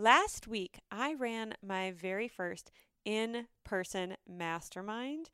Last 0.00 0.48
week, 0.48 0.78
I 0.90 1.12
ran 1.12 1.56
my 1.62 1.90
very 1.90 2.26
first 2.26 2.72
in 3.04 3.48
person 3.64 4.16
mastermind. 4.26 5.28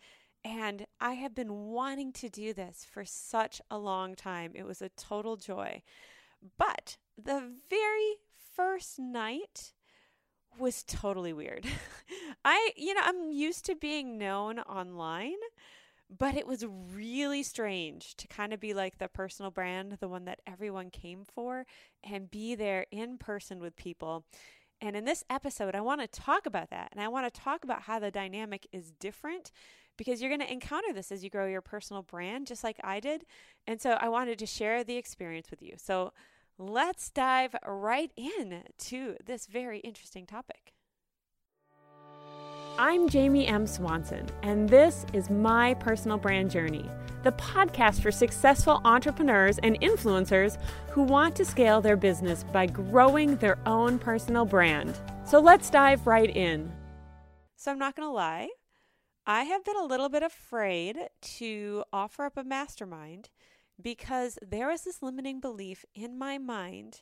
And 0.45 0.87
I 1.01 1.13
have 1.13 1.37
been 1.37 1.67
wanting 1.67 2.13
to 2.15 2.29
do 2.29 2.53
this 2.53 2.85
for 2.85 3.05
such 3.05 3.61
a 3.71 3.79
long 3.79 4.17
time. 4.17 4.51
It 4.57 4.67
was 4.67 4.83
a 4.83 4.89
total 4.89 5.37
joy. 5.37 5.83
But 6.59 6.97
the 7.17 7.49
very 7.71 8.17
first 8.57 8.99
night 8.99 9.73
was 10.59 10.83
totally 10.83 11.33
weird. 11.33 11.65
I, 12.45 12.73
you 12.77 12.95
know, 12.95 13.03
I'm 13.05 13.31
used 13.31 13.67
to 13.67 13.77
being 13.77 14.19
known 14.19 14.59
online, 14.59 15.39
but 16.11 16.37
it 16.37 16.47
was 16.47 16.67
really 16.93 17.45
strange 17.45 18.17
to 18.17 18.27
kind 18.27 18.53
of 18.53 18.59
be 18.59 18.75
like 18.75 18.99
the 18.99 19.07
personal 19.07 19.53
brand, 19.53 19.99
the 20.01 20.09
one 20.09 20.25
that 20.25 20.41
everyone 20.45 20.91
came 20.91 21.25
for, 21.25 21.67
and 22.03 22.31
be 22.31 22.57
there 22.57 22.87
in 22.91 23.17
person 23.17 23.61
with 23.61 23.77
people. 23.77 24.25
And 24.81 24.95
in 24.97 25.05
this 25.05 25.25
episode, 25.31 25.75
I 25.75 25.81
want 25.81 26.01
to 26.01 26.07
talk 26.07 26.47
about 26.47 26.71
that. 26.71 26.91
And 26.93 27.01
I 27.01 27.09
want 27.09 27.33
to 27.33 27.41
talk 27.41 27.65
about 27.65 27.83
how 27.83 27.99
the 27.99 28.11
dynamic 28.11 28.67
is 28.73 28.93
different 28.93 29.51
because 29.97 30.21
you're 30.21 30.31
going 30.31 30.47
to 30.47 30.53
encounter 30.53 30.93
this 30.93 31.11
as 31.11 31.25
you 31.25 31.31
grow 31.31 31.47
your 31.47 31.63
personal 31.63 32.03
brand, 32.03 32.47
just 32.47 32.63
like 32.63 32.79
I 32.85 33.01
did. 33.01 33.25
And 33.67 33.81
so 33.81 33.93
I 33.93 34.09
wanted 34.09 34.39
to 34.39 34.47
share 34.47 34.85
the 34.85 34.97
experience 34.97 35.51
with 35.51 35.63
you. 35.63 35.75
So 35.79 36.13
let's 36.59 37.11
dive 37.11 37.55
right 37.67 38.13
in 38.17 38.65
to 38.79 39.17
this 39.25 39.47
very 39.47 39.81
interesting 39.81 40.27
topic. 40.27 40.76
I'm 42.79 43.09
Jamie 43.09 43.47
M. 43.47 43.67
Swanson, 43.67 44.27
and 44.43 44.69
this 44.69 45.07
is 45.15 45.31
My 45.31 45.73
Personal 45.73 46.19
Brand 46.19 46.51
Journey, 46.51 46.85
the 47.23 47.33
podcast 47.33 48.03
for 48.03 48.13
successful 48.13 48.83
entrepreneurs 48.85 49.57
and 49.61 49.81
influencers 49.81 50.59
who 50.91 51.03
want 51.03 51.35
to 51.37 51.47
scale 51.47 51.81
their 51.81 51.97
business 51.97 52.45
by 52.45 52.67
growing 52.67 53.37
their 53.37 53.59
own 53.65 53.99
personal 53.99 54.45
brand. 54.45 55.01
So 55.25 55.41
let's 55.41 55.71
dive 55.71 56.07
right 56.07 56.29
in. 56.29 56.71
So, 57.57 57.71
I'm 57.73 57.79
not 57.79 57.97
going 57.97 58.09
to 58.09 58.13
lie, 58.13 58.51
I 59.27 59.45
have 59.45 59.65
been 59.65 59.79
a 59.79 59.87
little 59.87 60.11
bit 60.11 60.23
afraid 60.23 60.99
to 61.39 61.83
offer 61.95 62.27
up 62.27 62.37
a 62.37 62.45
mastermind 62.45 63.31
because 63.81 64.39
there 64.47 64.69
was 64.69 64.83
this 64.83 65.03
limiting 65.03 65.41
belief 65.41 65.87
in 65.95 66.19
my 66.19 66.37
mind 66.37 67.01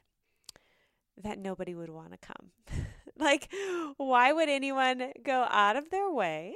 that 1.20 1.36
nobody 1.40 1.74
would 1.74 1.90
want 1.90 2.12
to 2.12 2.18
come. 2.18 2.52
like, 3.18 3.48
why 3.96 4.32
would 4.32 4.48
anyone 4.48 5.12
go 5.22 5.46
out 5.50 5.76
of 5.76 5.90
their 5.90 6.10
way 6.10 6.54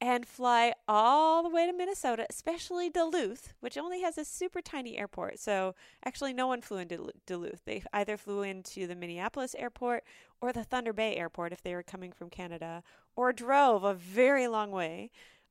and 0.00 0.26
fly 0.26 0.72
all 0.86 1.42
the 1.42 1.48
way 1.48 1.66
to 1.66 1.72
Minnesota, 1.72 2.26
especially 2.30 2.88
Duluth, 2.88 3.54
which 3.60 3.76
only 3.76 4.00
has 4.02 4.16
a 4.16 4.24
super 4.24 4.60
tiny 4.60 4.96
airport. 4.96 5.40
So 5.40 5.74
actually, 6.04 6.32
no 6.32 6.46
one 6.46 6.62
flew 6.62 6.78
into 6.78 7.10
Duluth. 7.26 7.64
They 7.64 7.82
either 7.92 8.16
flew 8.16 8.42
into 8.42 8.86
the 8.86 8.94
Minneapolis 8.94 9.54
airport 9.56 10.04
or 10.40 10.52
the 10.52 10.62
Thunder 10.62 10.92
Bay 10.92 11.16
airport 11.16 11.52
if 11.52 11.62
they 11.62 11.74
were 11.74 11.82
coming 11.82 12.12
from 12.12 12.30
Canada, 12.30 12.82
or 13.16 13.32
drove 13.32 13.82
a 13.82 13.94
very 13.94 14.46
long 14.46 14.70
way 14.70 15.10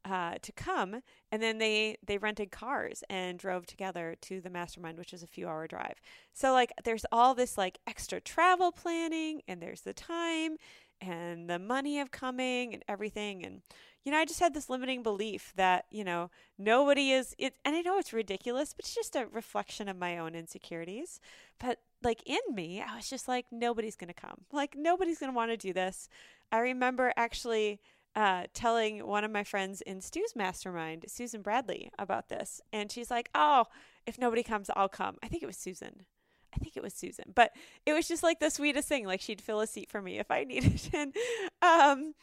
uh, 0.09 0.35
to 0.41 0.51
come. 0.51 1.01
And 1.31 1.41
then 1.41 1.57
they 1.57 1.97
they 2.05 2.17
rented 2.17 2.51
cars 2.51 3.03
and 3.09 3.37
drove 3.37 3.65
together 3.65 4.15
to 4.21 4.41
the 4.41 4.49
mastermind, 4.49 4.97
which 4.97 5.13
is 5.13 5.23
a 5.23 5.27
few 5.27 5.47
hour 5.47 5.67
drive. 5.67 6.01
So 6.33 6.53
like, 6.53 6.71
there's 6.83 7.05
all 7.11 7.35
this 7.35 7.57
like 7.57 7.79
extra 7.87 8.21
travel 8.21 8.71
planning, 8.71 9.41
and 9.47 9.61
there's 9.61 9.81
the 9.81 9.93
time 9.93 10.57
and 10.99 11.49
the 11.49 11.59
money 11.59 11.99
of 11.99 12.09
coming 12.11 12.73
and 12.73 12.83
everything 12.87 13.45
and 13.45 13.61
you 14.03 14.11
know, 14.11 14.19
I 14.19 14.25
just 14.25 14.39
had 14.39 14.53
this 14.53 14.69
limiting 14.69 15.03
belief 15.03 15.51
that, 15.57 15.83
you 15.91 16.05
know, 16.05 16.31
nobody 16.57 17.11
is 17.11 17.35
it 17.37 17.55
and 17.65 17.75
I 17.75 17.81
know 17.81 17.97
it's 17.97 18.13
ridiculous, 18.13 18.73
but 18.73 18.85
it's 18.85 18.95
just 18.95 19.17
a 19.17 19.27
reflection 19.33 19.89
of 19.89 19.97
my 19.97 20.17
own 20.17 20.33
insecurities. 20.33 21.19
But 21.59 21.79
like 22.01 22.23
in 22.25 22.39
me, 22.55 22.81
I 22.81 22.95
was 22.95 23.09
just 23.09 23.27
like 23.27 23.47
nobody's 23.51 23.97
to 24.07 24.13
come. 24.13 24.45
Like 24.53 24.75
nobody's 24.77 25.19
to 25.33 25.35
want 25.35 25.51
to 25.51 25.57
do 25.57 25.73
this. 25.73 26.07
I 26.53 26.59
remember 26.59 27.11
actually 27.17 27.81
uh, 28.17 28.47
telling 28.53 29.05
one 29.05 29.23
of 29.23 29.29
my 29.29 29.43
friends 29.43 29.81
in 29.81 30.01
Stu's 30.01 30.35
mastermind, 30.35 31.05
Susan 31.07 31.43
Bradley, 31.43 31.91
about 31.99 32.29
this. 32.29 32.59
And 32.73 32.91
she's 32.91 33.11
like, 33.11 33.29
Oh, 33.35 33.65
if 34.07 34.17
nobody 34.17 34.41
comes, 34.41 34.71
I'll 34.75 34.89
come. 34.89 35.17
I 35.21 35.27
think 35.27 35.43
it 35.43 35.45
was 35.45 35.55
Susan. 35.55 36.05
I 36.51 36.57
think 36.57 36.75
it 36.75 36.81
was 36.81 36.95
Susan, 36.95 37.33
but 37.35 37.51
it 37.85 37.93
was 37.93 38.07
just 38.07 38.23
like 38.23 38.39
the 38.39 38.49
sweetest 38.49 38.87
thing. 38.87 39.05
Like 39.05 39.21
she'd 39.21 39.39
fill 39.39 39.61
a 39.61 39.67
seat 39.67 39.91
for 39.91 40.01
me 40.01 40.17
if 40.17 40.31
I 40.31 40.43
needed. 40.45 40.81
and 40.93 41.15
um, 41.61 42.15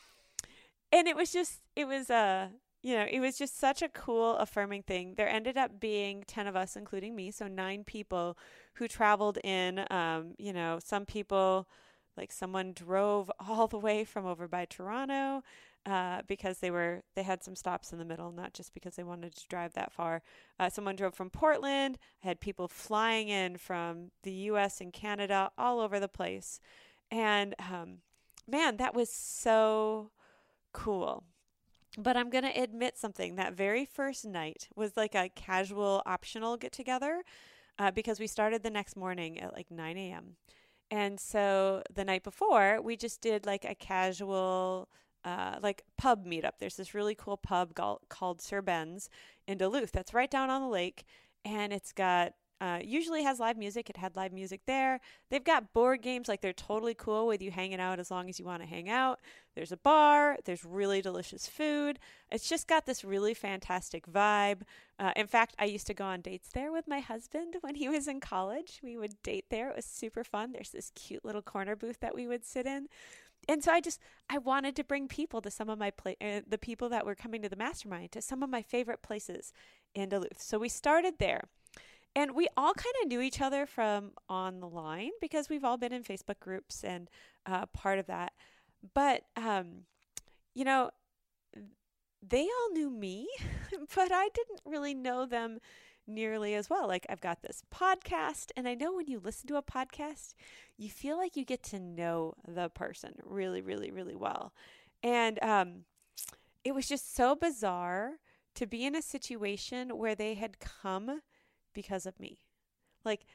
and 0.91 1.07
it 1.07 1.15
was 1.15 1.33
just 1.33 1.61
it 1.77 1.87
was 1.87 2.11
uh 2.11 2.49
you 2.83 2.95
know 2.97 3.07
it 3.09 3.21
was 3.21 3.39
just 3.39 3.59
such 3.59 3.81
a 3.83 3.89
cool 3.89 4.37
affirming 4.37 4.83
thing 4.83 5.15
there 5.17 5.29
ended 5.29 5.57
up 5.57 5.79
being 5.79 6.25
10 6.27 6.47
of 6.47 6.57
us 6.57 6.77
including 6.77 7.15
me 7.15 7.31
so 7.31 7.47
nine 7.47 7.85
people 7.85 8.37
who 8.75 8.89
traveled 8.89 9.39
in 9.45 9.85
um 9.91 10.35
you 10.39 10.53
know 10.53 10.79
some 10.83 11.07
people 11.07 11.69
like 12.17 12.31
someone 12.31 12.73
drove 12.73 13.31
all 13.49 13.67
the 13.67 13.79
way 13.79 14.05
from 14.05 14.27
over 14.27 14.47
by 14.47 14.65
toronto 14.65 15.43
uh, 15.87 16.23
because 16.27 16.59
they 16.59 16.71
were 16.71 17.03
they 17.15 17.23
had 17.23 17.43
some 17.43 17.57
stops 17.57 17.93
in 17.93 17.99
the 17.99 18.05
middle, 18.05 18.33
not 18.33 18.55
just 18.55 18.73
because 18.75 18.97
they 18.97 19.05
wanted 19.05 19.35
to 19.37 19.49
drive 19.49 19.75
that 19.75 19.93
far. 19.93 20.23
Uh, 20.59 20.69
someone 20.71 20.97
drove 20.97 21.15
from 21.15 21.31
Portland. 21.31 21.99
I 22.23 22.29
had 22.29 22.41
people 22.41 22.69
flying 22.69 23.29
in 23.29 23.59
from 23.59 24.11
the 24.23 24.33
U.S. 24.33 24.81
and 24.81 24.93
Canada, 24.93 25.51
all 25.59 25.81
over 25.81 26.01
the 26.01 26.09
place, 26.09 26.61
and 27.11 27.55
um, 27.59 27.99
man, 28.49 28.77
that 28.79 28.95
was 28.95 29.11
so 29.11 30.11
cool. 30.73 31.25
But 31.97 32.17
I'm 32.17 32.31
to 32.45 32.61
admit 32.61 32.99
something. 32.99 33.37
That 33.37 33.55
very 33.55 33.85
first 33.85 34.25
night 34.25 34.69
was 34.75 34.97
like 34.97 35.15
a 35.15 35.29
casual, 35.29 36.03
optional 36.07 36.57
get 36.57 36.73
together 36.73 37.23
uh, 37.79 37.91
because 37.91 38.19
we 38.19 38.27
started 38.27 38.63
the 38.63 38.71
next 38.71 38.97
morning 38.97 39.41
at 39.41 39.55
like 39.55 39.71
9 39.71 39.97
a.m. 39.97 40.37
And 40.91 41.19
so 41.19 41.83
the 41.93 42.05
night 42.05 42.23
before, 42.23 42.81
we 42.83 42.97
just 42.97 43.21
did 43.21 43.47
like 43.47 43.65
a 43.65 43.75
casual, 43.75 44.89
uh, 45.25 45.59
like 45.63 45.85
pub 45.97 46.27
meetup. 46.27 46.59
There's 46.59 46.77
this 46.77 46.95
really 46.95 47.15
cool 47.15 47.37
pub 47.37 47.75
called 48.09 48.41
Sir 48.41 48.63
Ben's 48.63 49.09
in 49.47 49.59
Duluth 49.59 49.93
that's 49.93 50.15
right 50.15 50.31
down 50.31 50.51
on 50.51 50.63
the 50.63 50.69
lake. 50.69 51.05
And 51.45 51.73
it's 51.73 51.93
got 51.93 52.35
uh, 52.61 52.79
usually 52.83 53.25
has 53.25 53.41
live 53.41 53.59
music. 53.59 53.91
It 53.91 53.97
had 53.97 54.17
live 54.17 54.33
music 54.33 54.63
there. 54.67 55.01
They've 55.29 55.45
got 55.45 55.73
board 55.73 56.01
games, 56.03 56.29
like 56.29 56.41
they're 56.41 56.53
totally 56.53 56.95
cool 56.95 57.27
with 57.27 57.43
you 57.43 57.51
hanging 57.51 57.81
out 57.81 57.99
as 57.99 58.11
long 58.11 58.29
as 58.29 58.39
you 58.39 58.47
want 58.47 58.63
to 58.63 58.69
hang 58.69 58.89
out. 58.89 59.21
There's 59.55 59.73
a 59.73 59.77
bar. 59.77 60.39
There's 60.45 60.65
really 60.65 61.03
delicious 61.03 61.47
food. 61.47 61.99
It's 62.31 62.49
just 62.49 62.67
got 62.67 62.87
this 62.87 63.05
really 63.05 63.35
fantastic 63.35 64.07
vibe. 64.07 64.63
Uh, 64.99 65.13
in 65.17 65.27
fact, 65.27 65.57
I 65.59 65.65
used 65.65 65.87
to 65.89 65.95
go 65.95 66.05
on 66.05 66.23
dates 66.23 66.49
there 66.55 66.73
with 66.73 66.89
my 66.89 67.01
husband 67.01 67.57
when 67.61 67.75
he 67.75 67.89
was 67.89 68.09
in 68.09 68.21
college. 68.21 68.81
We 68.83 68.97
would 68.97 69.23
date 69.23 69.47
there. 69.51 69.69
It 69.69 69.77
was 69.77 69.85
super 69.85 70.25
fun. 70.25 70.53
There's 70.53 70.71
this 70.71 70.91
cute 70.95 71.25
little 71.25 71.43
corner 71.43 71.77
booth 71.77 72.01
that 72.01 72.15
we 72.15 72.27
would 72.27 72.45
sit 72.47 72.67
in. 72.67 72.89
And 73.49 73.63
so 73.63 73.73
I 73.73 73.81
just 73.81 74.01
I 74.29 74.39
wanted 74.39 74.77
to 74.77 74.85
bring 74.85 75.09
people 75.09 75.41
to 75.43 75.51
some 75.51 75.69
of 75.69 75.79
my 75.79 75.91
pla- 75.91 76.13
uh, 76.21 76.41
the 76.47 76.59
people 76.59 76.89
that 76.91 77.07
were 77.07 77.15
coming 77.15 77.43
to 77.43 77.49
the 77.49 77.57
mastermind 77.57 78.13
to 78.13 78.23
some 78.23 78.43
of 78.43 78.51
my 78.51 78.63
favorite 78.63 79.03
places 79.03 79.53
in 79.95 80.09
Duluth. 80.09 80.41
So 80.41 80.59
we 80.59 80.69
started 80.69 81.15
there. 81.19 81.49
And 82.17 82.37
we 82.37 82.47
all 82.57 82.75
kind 82.75 82.95
of 83.03 83.09
knew 83.09 83.21
each 83.21 83.41
other 83.41 83.67
from 83.67 84.13
on 84.29 84.61
the 84.61 84.69
line 84.69 85.11
because 85.21 85.49
we've 85.49 85.65
all 85.65 85.77
been 85.77 85.93
in 85.93 86.05
Facebook 86.05 86.39
groups 86.39 86.85
and 86.85 87.11
uh, 87.45 87.67
part 87.67 87.99
of 87.99 88.07
that. 88.07 88.33
But, 88.95 89.23
um, 89.37 89.87
you 90.55 90.65
know, 90.65 90.91
they 92.23 92.43
all 92.43 92.73
knew 92.73 92.89
me, 92.89 93.27
but 93.97 94.13
I 94.13 94.29
didn't 94.33 94.61
really 94.65 94.95
know 94.95 95.27
them 95.27 95.59
nearly 96.07 96.55
as 96.55 96.71
well. 96.71 96.87
Like, 96.87 97.07
I've 97.09 97.21
got 97.21 97.43
this 97.43 97.63
podcast, 97.73 98.51
and 98.57 98.69
I 98.69 98.75
know 98.75 98.95
when 98.95 99.07
you 99.07 99.19
listen 99.19 99.49
to 99.49 99.57
a 99.57 99.63
podcast, 99.63 100.35
you 100.77 100.91
feel 100.91 101.17
like 101.17 101.37
you 101.37 101.45
get 101.45 101.63
to 101.65 101.81
know 101.81 102.35
the 102.47 102.69
person 102.69 103.15
really, 103.25 103.61
really, 103.61 103.91
really 103.91 104.15
well. 104.15 104.53
And 105.03 105.43
um, 105.43 105.85
it 106.65 106.75
was 106.75 106.89
just 106.89 107.15
so 107.15 107.35
bizarre 107.35 108.15
to 108.55 108.67
be 108.67 108.85
in 108.85 108.95
a 108.95 109.03
situation 109.03 109.99
where 109.99 110.15
they 110.15 110.35
had 110.35 110.61
come 110.61 111.21
because 111.75 112.07
of 112.07 112.19
me. 112.21 112.39
Like 113.05 113.27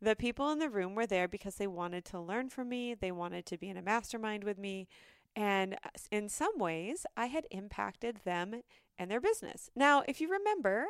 the 0.00 0.16
people 0.16 0.50
in 0.50 0.58
the 0.58 0.70
room 0.70 0.94
were 0.94 1.06
there 1.06 1.28
because 1.28 1.56
they 1.56 1.66
wanted 1.66 2.04
to 2.06 2.20
learn 2.20 2.48
from 2.48 2.68
me, 2.68 2.94
they 2.94 3.12
wanted 3.12 3.46
to 3.46 3.58
be 3.58 3.68
in 3.68 3.76
a 3.76 3.82
mastermind 3.82 4.44
with 4.44 4.58
me, 4.58 4.88
and 5.36 5.74
uh, 5.74 5.90
in 6.10 6.28
some 6.30 6.58
ways, 6.58 7.04
I 7.16 7.26
had 7.26 7.46
impacted 7.50 8.20
them 8.24 8.62
and 8.98 9.10
their 9.10 9.20
business. 9.20 9.70
Now, 9.76 10.02
if 10.08 10.20
you 10.20 10.30
remember, 10.30 10.86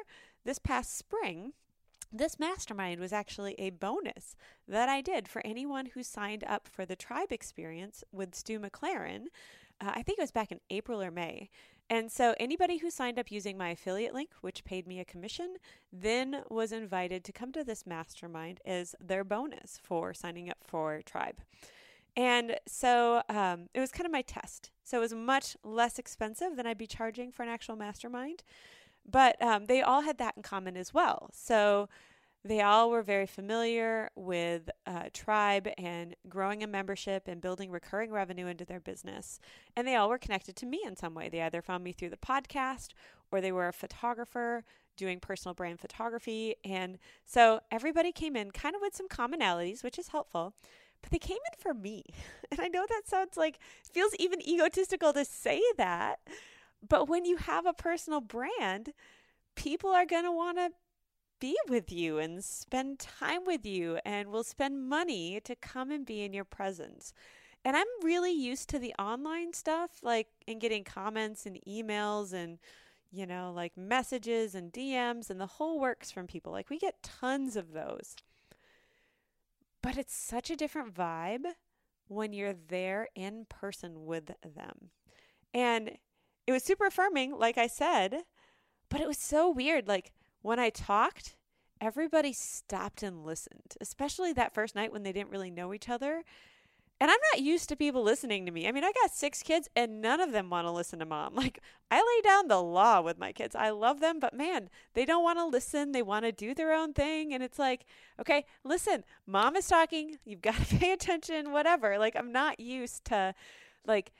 this 0.46 0.58
past 0.58 0.96
spring, 0.96 1.52
this 2.12 2.38
mastermind 2.38 3.00
was 3.00 3.12
actually 3.12 3.54
a 3.58 3.70
bonus 3.70 4.37
that 4.66 4.88
I 4.88 5.00
did 5.00 5.28
for 5.28 5.43
anyone 5.44 5.87
who 5.87 6.02
signed 6.02 6.44
up 6.46 6.69
for 6.69 6.87
the 6.87 6.96
tribe 6.96 7.32
experience 7.32 8.04
with 8.12 8.34
Stu 8.34 8.58
McLaren. 8.58 9.26
Uh, 9.81 9.90
I 9.94 10.02
think 10.02 10.19
it 10.19 10.22
was 10.22 10.31
back 10.31 10.52
in 10.52 10.60
April 10.70 11.02
or 11.02 11.10
May. 11.10 11.50
And 11.88 12.10
so 12.10 12.34
anybody 12.40 12.78
who 12.78 12.90
signed 12.90 13.19
up 13.19 13.31
using 13.31 13.56
my 13.56 13.70
affiliate 13.70 14.14
link, 14.14 14.31
which 14.40 14.64
paid 14.64 14.87
me 14.87 14.98
a 14.98 15.04
commission, 15.04 15.56
then 15.93 16.43
was 16.49 16.72
invited 16.72 17.22
to 17.25 17.32
come 17.32 17.52
to 17.52 17.62
this 17.62 17.87
mastermind 17.87 18.60
as 18.64 18.94
their 19.00 19.22
bonus 19.22 19.78
for 19.82 20.14
signing 20.14 20.49
up 20.50 20.58
for 20.64 21.02
Tribe. 21.04 21.42
And 22.16 22.56
so 22.66 23.22
um, 23.28 23.69
it 23.75 23.81
was 23.81 23.92
kind 23.92 24.06
of 24.06 24.12
my 24.12 24.22
test. 24.22 24.70
So 24.82 24.96
it 24.99 25.00
was 25.00 25.14
much 25.14 25.56
less 25.62 25.99
expensive 25.99 26.56
than 26.56 26.66
I'd 26.66 26.78
be 26.78 26.87
charging 26.87 27.31
for 27.31 27.42
an 27.42 27.50
actual 27.50 27.76
mastermind. 27.76 28.42
But 29.08 29.41
um, 29.41 29.67
they 29.67 29.82
all 29.82 30.03
had 30.03 30.19
that 30.19 30.35
in 30.37 30.43
common 30.43 30.76
as 30.76 30.93
well. 30.93 31.31
So 31.32 31.88
they 32.44 32.61
all 32.61 32.91
were 32.91 33.03
very 33.03 33.26
familiar 33.26 34.11
with 34.14 34.70
uh, 34.87 35.05
tribe 35.12 35.69
and 35.79 36.14
growing 36.29 36.62
a 36.62 36.67
membership 36.67 37.26
and 37.26 37.41
building 37.41 37.70
recurring 37.70 38.11
revenue 38.11 38.47
into 38.47 38.64
their 38.64 38.81
business. 38.81 39.41
And 39.75 39.87
they 39.87 39.97
all 39.97 40.08
were 40.08 40.19
connected 40.19 40.55
to 40.56 40.67
me 40.67 40.81
in 40.87 40.97
some 40.97 41.14
way. 41.14 41.29
They 41.29 41.43
either 41.43 41.62
found 41.62 41.82
me 41.82 41.93
through 41.93 42.11
the 42.11 42.17
podcast 42.17 42.91
or 43.31 43.41
they 43.41 43.53
were 43.53 43.69
a 43.69 43.73
photographer 43.73 44.64
doing 44.97 45.20
personal 45.20 45.55
brand 45.55 45.81
photography. 45.81 46.55
And 46.64 46.99
so 47.25 47.61
everybody 47.70 48.12
came 48.12 48.37
in 48.37 48.50
kind 48.50 48.75
of 48.75 48.81
with 48.81 48.94
some 48.94 49.09
commonalities, 49.09 49.82
which 49.82 49.99
is 49.99 50.09
helpful. 50.09 50.55
But 51.02 51.11
they 51.11 51.19
came 51.19 51.37
in 51.37 51.59
for 51.59 51.75
me. 51.75 52.05
And 52.49 52.61
I 52.61 52.69
know 52.69 52.87
that 52.88 53.09
sounds 53.09 53.37
like, 53.37 53.59
feels 53.93 54.14
even 54.20 54.41
egotistical 54.41 55.12
to 55.14 55.25
say 55.25 55.61
that. 55.79 56.20
But 56.88 57.09
when 57.09 57.25
you 57.25 57.37
have 57.37 57.67
a 57.67 57.73
personal 57.73 58.21
brand, 58.21 58.93
people 59.55 59.91
are 59.91 60.06
going 60.06 60.25
to 60.25 60.33
want 60.33 60.59
to 60.59 60.71
be 61.41 61.56
with 61.69 61.93
you 61.93 62.19
and 62.19 62.43
spend 62.44 62.99
time 62.99 63.44
with 63.44 63.67
you 63.67 63.99
and 64.05 64.31
will 64.31 64.44
spend 64.44 64.88
money 64.88 65.41
to 65.44 65.55
come 65.55 65.91
and 65.91 66.06
be 66.06 66.23
in 66.23 66.33
your 66.33 66.44
presence. 66.44 67.12
And 67.65 67.77
I'm 67.77 67.87
really 68.03 68.33
used 68.33 68.69
to 68.71 68.79
the 68.79 68.94
online 68.99 69.53
stuff, 69.53 69.91
like 70.03 70.29
in 70.47 70.59
getting 70.59 70.85
comments 70.85 71.47
and 71.47 71.59
emails 71.67 72.33
and, 72.33 72.59
you 73.11 73.27
know, 73.27 73.53
like 73.55 73.77
messages 73.77 74.55
and 74.55 74.73
DMs 74.73 75.31
and 75.31 75.41
the 75.41 75.47
whole 75.47 75.81
works 75.81 76.11
from 76.11 76.27
people. 76.27 76.53
Like 76.53 76.71
we 76.71 76.79
get 76.79 77.03
tons 77.03 77.56
of 77.56 77.73
those. 77.73 78.15
But 79.83 79.99
it's 79.99 80.17
such 80.17 80.50
a 80.50 80.56
different 80.56 80.94
vibe 80.94 81.44
when 82.09 82.33
you're 82.33 82.55
there 82.55 83.09
in 83.15 83.47
person 83.49 84.06
with 84.06 84.27
them. 84.43 84.91
And 85.53 85.99
it 86.46 86.52
was 86.52 86.62
super 86.62 86.87
affirming, 86.87 87.38
like 87.38 87.58
I 87.58 87.66
said, 87.66 88.22
but 88.88 89.00
it 89.00 89.08
was 89.08 89.19
so 89.19 89.50
weird. 89.50 89.88
Like, 89.88 90.12
when 90.43 90.58
I 90.58 90.70
talked, 90.70 91.34
everybody 91.81 92.32
stopped 92.32 93.02
and 93.02 93.25
listened, 93.25 93.76
especially 93.81 94.32
that 94.32 94.54
first 94.54 94.75
night 94.75 94.93
when 94.93 95.02
they 95.02 95.12
didn't 95.12 95.31
really 95.31 95.50
know 95.50 95.75
each 95.75 95.88
other. 95.88 96.22
And 96.98 97.10
I'm 97.10 97.19
not 97.32 97.43
used 97.43 97.69
to 97.69 97.76
people 97.76 98.02
listening 98.02 98.46
to 98.46 98.52
me. 98.52 98.66
I 98.66 98.72
mean, 98.72 98.84
I 98.84 98.93
got 99.02 99.10
six 99.10 99.43
kids 99.43 99.69
and 99.76 100.00
none 100.00 100.19
of 100.19 100.32
them 100.32 100.48
want 100.48 100.66
to 100.66 100.70
listen 100.70 100.98
to 101.00 101.04
mom. 101.04 101.34
Like, 101.37 101.60
I 101.90 101.98
lay 101.98 102.22
down 102.22 102.49
the 102.49 102.62
law 102.62 103.02
with 103.02 103.19
my 103.19 103.32
kids. 103.32 103.54
I 103.54 103.70
love 103.70 104.00
them, 104.00 104.19
but 104.19 104.34
man, 104.34 104.70
they 104.94 105.04
don't 105.04 105.22
want 105.22 105.38
to 105.38 105.44
listen. 105.44 105.92
They 105.92 106.02
want 106.02 106.25
to 106.25 106.32
do 106.32 106.54
their 106.54 106.72
own 106.72 106.94
thing. 106.94 107.34
And 107.34 107.42
it's 107.42 107.58
like, 107.58 107.84
okay, 108.19 108.46
listen, 108.64 109.04
mom 109.26 109.56
is 109.56 109.69
talking. 109.69 110.16
You've 110.25 110.42
got 110.42 110.56
to 110.56 110.76
pay 110.78 110.92
attention, 110.92 111.52
whatever. 111.52 111.99
Like, 111.99 112.16
I'm 112.16 112.32
not 112.32 112.58
used 112.58 113.04
to, 113.06 113.34
like, 113.87 114.12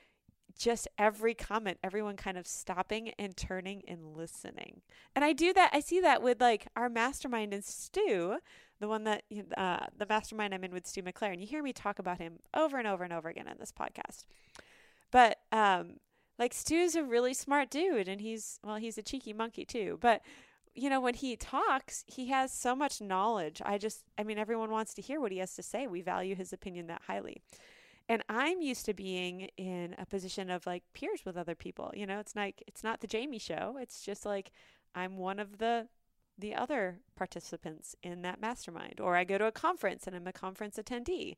just 0.57 0.89
every 0.99 1.35
comment, 1.35 1.79
everyone 1.83 2.17
kind 2.17 2.39
of 2.39 2.47
stopping 2.47 3.13
and 3.19 3.37
turning 3.37 3.83
and 3.87 4.17
listening. 4.17 4.81
And 5.15 5.25
I 5.25 5.33
do 5.33 5.53
that, 5.53 5.71
I 5.73 5.81
see 5.81 6.01
that 6.01 6.23
with 6.23 6.41
like 6.41 6.67
our 6.77 6.89
mastermind 6.89 7.53
and 7.53 7.65
Stu, 7.65 8.39
the 8.81 8.89
one 8.89 9.05
that, 9.05 9.23
uh, 9.57 9.87
the 9.97 10.07
mastermind 10.07 10.55
I'm 10.55 10.65
in 10.65 10.73
with 10.73 10.87
Stu 10.87 11.03
McLaren. 11.03 11.41
You 11.41 11.47
hear 11.47 11.63
me 11.63 11.73
talk 11.73 11.99
about 11.99 12.19
him 12.19 12.39
over 12.55 12.79
and 12.79 12.87
over 12.87 13.05
and 13.05 13.13
over 13.13 13.29
again 13.29 13.49
in 13.49 13.59
this 13.59 13.73
podcast. 13.73 14.25
But, 15.11 15.39
um, 15.53 15.97
like 16.39 16.53
Stu's 16.53 16.95
a 16.95 17.03
really 17.03 17.33
smart 17.33 17.71
dude 17.71 18.09
and 18.09 18.21
he's, 18.21 18.59
well, 18.63 18.77
he's 18.77 18.99
a 18.99 19.03
cheeky 19.03 19.33
monkey 19.33 19.65
too. 19.65 19.99
But, 20.01 20.23
you 20.75 20.91
know, 20.91 21.01
when 21.01 21.15
he 21.15 21.37
talks, 21.37 22.05
he 22.07 22.27
has 22.27 22.53
so 22.53 22.77
much 22.77 23.01
knowledge. 23.01 23.63
I 23.65 23.79
just, 23.79 24.05
I 24.19 24.23
mean, 24.23 24.39
everyone 24.39 24.71
wants 24.71 24.93
to 24.95 25.03
hear 25.03 25.21
what 25.21 25.33
he 25.33 25.39
has 25.39 25.55
to 25.55 25.63
say. 25.63 25.87
We 25.87 26.03
value 26.03 26.35
his 26.35 26.53
opinion 26.53 26.87
that 26.89 27.03
highly. 27.07 27.41
And 28.09 28.23
I'm 28.29 28.61
used 28.61 28.85
to 28.87 28.95
being 28.95 29.49
in 29.57 29.95
a 29.99 30.07
position 30.07 30.51
of 30.51 30.65
like 30.67 30.85
peers 30.95 31.25
with 31.25 31.37
other 31.37 31.55
people. 31.55 31.93
You 31.95 32.07
know, 32.07 32.21
it's 32.21 32.37
like 32.37 32.63
it's 32.67 32.85
not 32.85 33.01
the 33.01 33.07
Jamie 33.07 33.39
show. 33.39 33.77
It's 33.81 34.03
just 34.03 34.25
like 34.25 34.53
I'm 34.95 35.17
one 35.17 35.41
of 35.41 35.59
the 35.59 35.89
the 36.39 36.55
other 36.55 37.01
participants 37.17 37.97
in 38.03 38.23
that 38.23 38.41
mastermind 38.41 39.01
or 39.01 39.17
I 39.17 39.25
go 39.25 39.39
to 39.39 39.47
a 39.47 39.53
conference 39.53 40.07
and 40.07 40.15
I'm 40.15 40.27
a 40.27 40.33
conference 40.33 40.77
attendee. 40.77 41.37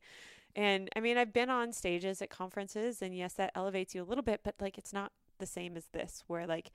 And 0.55 0.89
I 0.95 0.99
mean, 0.99 1.17
I've 1.17 1.31
been 1.31 1.49
on 1.49 1.71
stages 1.71 2.21
at 2.21 2.29
conferences 2.29 3.01
and 3.01 3.15
yes, 3.15 3.33
that 3.33 3.51
elevates 3.55 3.95
you 3.95 4.03
a 4.03 4.05
little 4.05 4.23
bit, 4.23 4.41
but 4.43 4.55
like 4.59 4.77
it's 4.77 4.93
not 4.93 5.11
the 5.37 5.45
same 5.45 5.77
as 5.77 5.85
this 5.93 6.23
where 6.27 6.45
like 6.45 6.71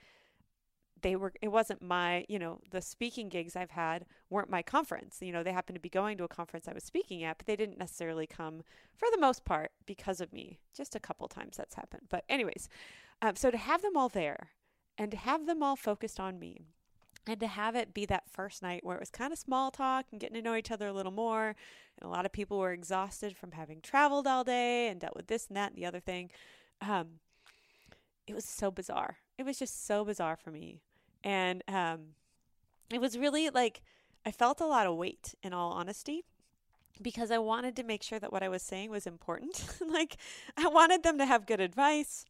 they 1.05 1.15
were 1.15 1.33
it 1.43 1.49
wasn't 1.49 1.83
my 1.83 2.25
you 2.29 2.39
know 2.39 2.59
the 2.71 2.81
speaking 2.81 3.29
gigs 3.29 3.55
i've 3.55 3.71
had 3.71 4.07
weren't 4.31 4.51
my 4.51 4.63
conference. 4.63 5.19
You 5.21 5.33
know 5.33 5.43
they 5.43 5.53
happened 5.53 5.77
to 5.77 5.81
be 5.81 5.91
going 5.91 6.17
to 6.19 6.25
a 6.25 6.29
conference 6.29 6.67
i 6.67 6.73
was 6.73 6.83
speaking 6.83 7.23
at 7.23 7.37
but 7.39 7.47
they 7.47 7.57
didn't 7.57 7.79
necessarily 7.79 8.27
come 8.27 8.63
for 8.97 9.09
the 9.13 9.21
most 9.21 9.45
part 9.45 9.71
because 9.87 10.21
of 10.21 10.33
me 10.33 10.59
just 10.75 10.97
a 10.97 11.01
couple 11.01 11.29
times 11.29 11.57
that's 11.57 11.75
happened. 11.75 12.09
But 12.09 12.25
anyways 12.29 12.69
um, 13.23 13.37
so 13.37 13.51
to 13.51 13.59
have 13.59 13.83
them 13.83 13.97
all 13.97 14.09
there 14.09 14.49
and 14.97 15.11
to 15.11 15.17
have 15.17 15.47
them 15.47 15.63
all 15.63 15.77
focused 15.77 16.19
on 16.19 16.39
me 16.39 16.63
and 17.27 17.39
to 17.39 17.47
have 17.47 17.77
it 17.77 17.95
be 17.95 18.07
that 18.07 18.25
first 18.31 18.63
night 18.63 18.85
where 18.85 18.97
it 18.97 19.01
was 19.01 19.11
kind 19.11 19.33
of 19.33 19.39
small 19.39 19.71
talk 19.71 20.07
and 20.11 20.21
getting 20.21 20.37
to 20.37 20.43
know 20.43 20.57
each 20.57 20.71
other 20.71 20.89
a 20.89 20.93
little 20.93 21.13
more 21.13 21.49
and 21.49 22.09
a 22.09 22.09
lot 22.09 22.25
of 22.25 22.33
people 22.33 22.59
were 22.59 22.73
exhausted 22.73 23.37
from 23.37 23.53
having 23.53 23.83
traveled 23.83 24.27
all 24.27 24.43
day 24.43 24.89
and 24.89 25.01
dealt 25.01 25.17
with 25.17 25.27
this 25.27 25.49
and 25.49 25.57
that 25.57 25.73
and 25.73 25.77
the 25.77 25.87
other 25.87 26.01
thing 26.01 26.31
um, 26.81 27.21
it 28.27 28.35
was 28.35 28.45
so 28.45 28.71
bizarre. 28.71 29.19
It 29.37 29.45
was 29.45 29.59
just 29.59 29.87
so 29.87 30.05
bizarre 30.05 30.37
for 30.37 30.51
me 30.51 30.81
and 31.25 31.65
um, 31.67 32.01
it 32.93 33.01
was 33.01 33.19
really 33.19 33.51
like 33.51 33.83
I 34.27 34.31
felt 34.31 34.61
a 34.61 34.67
lot 34.67 34.87
of 34.87 34.97
weight, 34.97 35.35
in 35.43 35.53
all 35.53 35.73
honesty, 35.73 36.25
because 37.03 37.31
I 37.31 37.39
wanted 37.39 37.77
to 37.77 37.85
make 37.85 38.03
sure 38.03 38.19
that 38.19 38.33
what 38.33 38.43
I 38.43 38.49
was 38.49 38.63
saying 38.63 38.91
was 38.91 39.07
important. 39.07 39.67
like, 39.87 40.17
I 40.57 40.69
wanted 40.69 41.03
them 41.03 41.19
to 41.19 41.27
have 41.27 41.47
good 41.47 41.61
advice. 41.61 42.25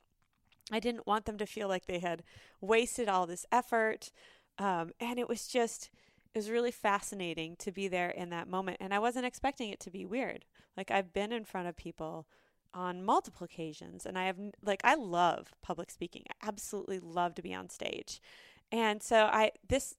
I 0.73 0.81
didn't 0.81 1.06
want 1.06 1.26
them 1.26 1.38
to 1.38 1.46
feel 1.46 1.69
like 1.69 1.87
they 1.87 2.00
had 2.00 2.25
wasted 2.61 3.08
all 3.08 3.26
this 3.26 3.46
effort. 3.52 4.11
Um, 4.58 4.91
and 4.99 5.19
it 5.19 5.29
was 5.29 5.47
just, 5.47 5.90
it 6.35 6.38
was 6.38 6.50
really 6.50 6.73
fascinating 6.73 7.55
to 7.56 7.70
be 7.70 7.87
there 7.87 8.11
in 8.11 8.31
that 8.31 8.49
moment. 8.49 8.79
And 8.81 8.93
I 8.93 8.99
wasn't 8.99 9.26
expecting 9.26 9.70
it 9.70 9.81
to 9.81 9.90
be 9.90 10.05
weird. 10.05 10.47
Like, 10.76 10.90
I've 10.90 11.12
been 11.12 11.32
in 11.32 11.44
front 11.44 11.69
of 11.69 11.76
people 11.76 12.26
on 12.73 13.05
multiple 13.05 13.44
occasions, 13.44 14.05
and 14.05 14.19
I 14.19 14.25
have, 14.25 14.38
like, 14.64 14.81
I 14.82 14.97
love 14.97 15.52
public 15.62 15.93
speaking. 15.93 16.25
I 16.29 16.49
absolutely 16.49 16.99
love 16.99 17.37
to 17.37 17.43
be 17.43 17.55
on 17.55 17.69
stage. 17.69 18.20
And 18.75 19.05
so 19.05 19.29
I 19.32 19.53
this 19.69 19.94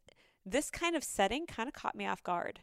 this 0.46 0.70
kind 0.70 0.98
of 0.98 1.04
setting 1.04 1.46
kind 1.48 1.70
of 1.70 1.74
caught 1.74 1.96
me 1.96 2.06
off 2.06 2.22
guard. 2.22 2.60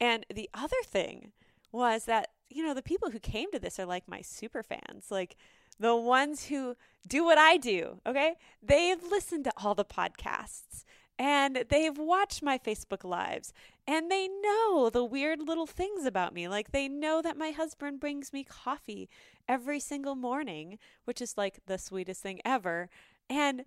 And 0.00 0.24
the 0.32 0.48
other 0.54 0.76
thing 0.84 1.32
was 1.72 2.04
that 2.04 2.28
you 2.48 2.64
know 2.64 2.72
the 2.72 2.82
people 2.82 3.10
who 3.10 3.18
came 3.18 3.50
to 3.50 3.58
this 3.58 3.80
are 3.80 3.84
like 3.84 4.06
my 4.06 4.20
super 4.20 4.62
fans, 4.62 5.06
like 5.10 5.36
the 5.80 5.96
ones 5.96 6.46
who 6.46 6.76
do 7.06 7.24
what 7.24 7.36
I 7.36 7.56
do, 7.56 8.00
okay? 8.06 8.36
They've 8.62 9.02
listened 9.02 9.42
to 9.44 9.52
all 9.56 9.74
the 9.74 9.84
podcasts 9.84 10.84
and 11.18 11.64
they've 11.68 11.98
watched 11.98 12.44
my 12.44 12.58
Facebook 12.58 13.02
lives 13.02 13.52
and 13.88 14.08
they 14.08 14.28
know 14.28 14.88
the 14.88 15.04
weird 15.04 15.40
little 15.40 15.66
things 15.66 16.06
about 16.06 16.32
me. 16.32 16.46
Like 16.46 16.70
they 16.70 16.88
know 16.88 17.20
that 17.22 17.36
my 17.36 17.50
husband 17.50 17.98
brings 17.98 18.32
me 18.32 18.44
coffee 18.44 19.08
every 19.48 19.80
single 19.80 20.14
morning, 20.14 20.78
which 21.04 21.20
is 21.20 21.36
like 21.36 21.58
the 21.66 21.76
sweetest 21.76 22.22
thing 22.22 22.40
ever. 22.44 22.88
And 23.28 23.64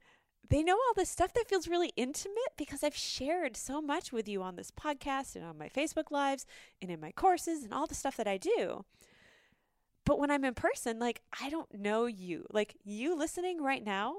they 0.47 0.63
know 0.63 0.73
all 0.73 0.93
this 0.95 1.09
stuff 1.09 1.33
that 1.33 1.47
feels 1.47 1.67
really 1.67 1.91
intimate 1.95 2.53
because 2.57 2.83
I've 2.83 2.95
shared 2.95 3.55
so 3.55 3.81
much 3.81 4.11
with 4.11 4.27
you 4.27 4.41
on 4.41 4.55
this 4.55 4.71
podcast 4.71 5.35
and 5.35 5.45
on 5.45 5.57
my 5.57 5.69
Facebook 5.69 6.11
lives 6.11 6.45
and 6.81 6.89
in 6.89 6.99
my 6.99 7.11
courses 7.11 7.63
and 7.63 7.73
all 7.73 7.87
the 7.87 7.95
stuff 7.95 8.17
that 8.17 8.27
I 8.27 8.37
do. 8.37 8.85
But 10.05 10.19
when 10.19 10.31
I'm 10.31 10.45
in 10.45 10.55
person, 10.55 10.97
like, 10.97 11.21
I 11.39 11.49
don't 11.49 11.71
know 11.71 12.07
you. 12.07 12.45
Like, 12.49 12.75
you 12.83 13.15
listening 13.15 13.61
right 13.61 13.83
now, 13.83 14.17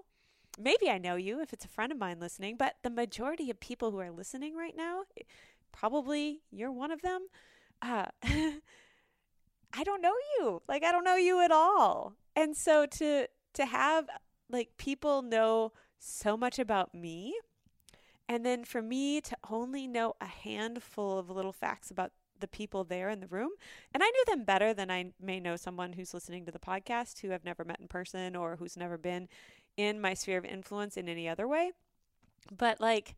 maybe 0.56 0.88
I 0.88 0.98
know 0.98 1.16
you 1.16 1.40
if 1.40 1.52
it's 1.52 1.64
a 1.64 1.68
friend 1.68 1.90
of 1.90 1.98
mine 1.98 2.20
listening, 2.20 2.56
but 2.56 2.76
the 2.82 2.90
majority 2.90 3.50
of 3.50 3.58
people 3.58 3.90
who 3.90 3.98
are 3.98 4.12
listening 4.12 4.54
right 4.54 4.76
now, 4.76 5.02
probably 5.72 6.42
you're 6.52 6.70
one 6.70 6.92
of 6.92 7.02
them. 7.02 7.26
Uh, 7.82 8.06
I 8.22 9.84
don't 9.84 10.02
know 10.02 10.14
you. 10.38 10.62
Like, 10.68 10.84
I 10.84 10.92
don't 10.92 11.04
know 11.04 11.16
you 11.16 11.40
at 11.40 11.50
all. 11.50 12.14
And 12.36 12.56
so 12.56 12.86
to, 12.86 13.26
to 13.54 13.66
have 13.66 14.06
like 14.48 14.76
people 14.76 15.22
know 15.22 15.72
so 16.00 16.36
much 16.36 16.58
about 16.58 16.94
me. 16.94 17.38
And 18.28 18.44
then 18.44 18.64
for 18.64 18.80
me 18.80 19.20
to 19.20 19.36
only 19.50 19.86
know 19.86 20.14
a 20.20 20.26
handful 20.26 21.18
of 21.18 21.30
little 21.30 21.52
facts 21.52 21.90
about 21.90 22.12
the 22.38 22.48
people 22.48 22.84
there 22.84 23.10
in 23.10 23.20
the 23.20 23.26
room, 23.26 23.50
and 23.92 24.02
I 24.02 24.06
knew 24.06 24.24
them 24.26 24.44
better 24.44 24.72
than 24.72 24.90
I 24.90 25.12
may 25.20 25.40
know 25.40 25.56
someone 25.56 25.92
who's 25.92 26.14
listening 26.14 26.46
to 26.46 26.52
the 26.52 26.58
podcast 26.58 27.20
who 27.20 27.32
I've 27.32 27.44
never 27.44 27.64
met 27.64 27.80
in 27.80 27.88
person 27.88 28.34
or 28.34 28.56
who's 28.56 28.76
never 28.76 28.96
been 28.96 29.28
in 29.76 30.00
my 30.00 30.14
sphere 30.14 30.38
of 30.38 30.44
influence 30.44 30.96
in 30.96 31.08
any 31.08 31.28
other 31.28 31.46
way. 31.46 31.72
But 32.50 32.80
like, 32.80 33.14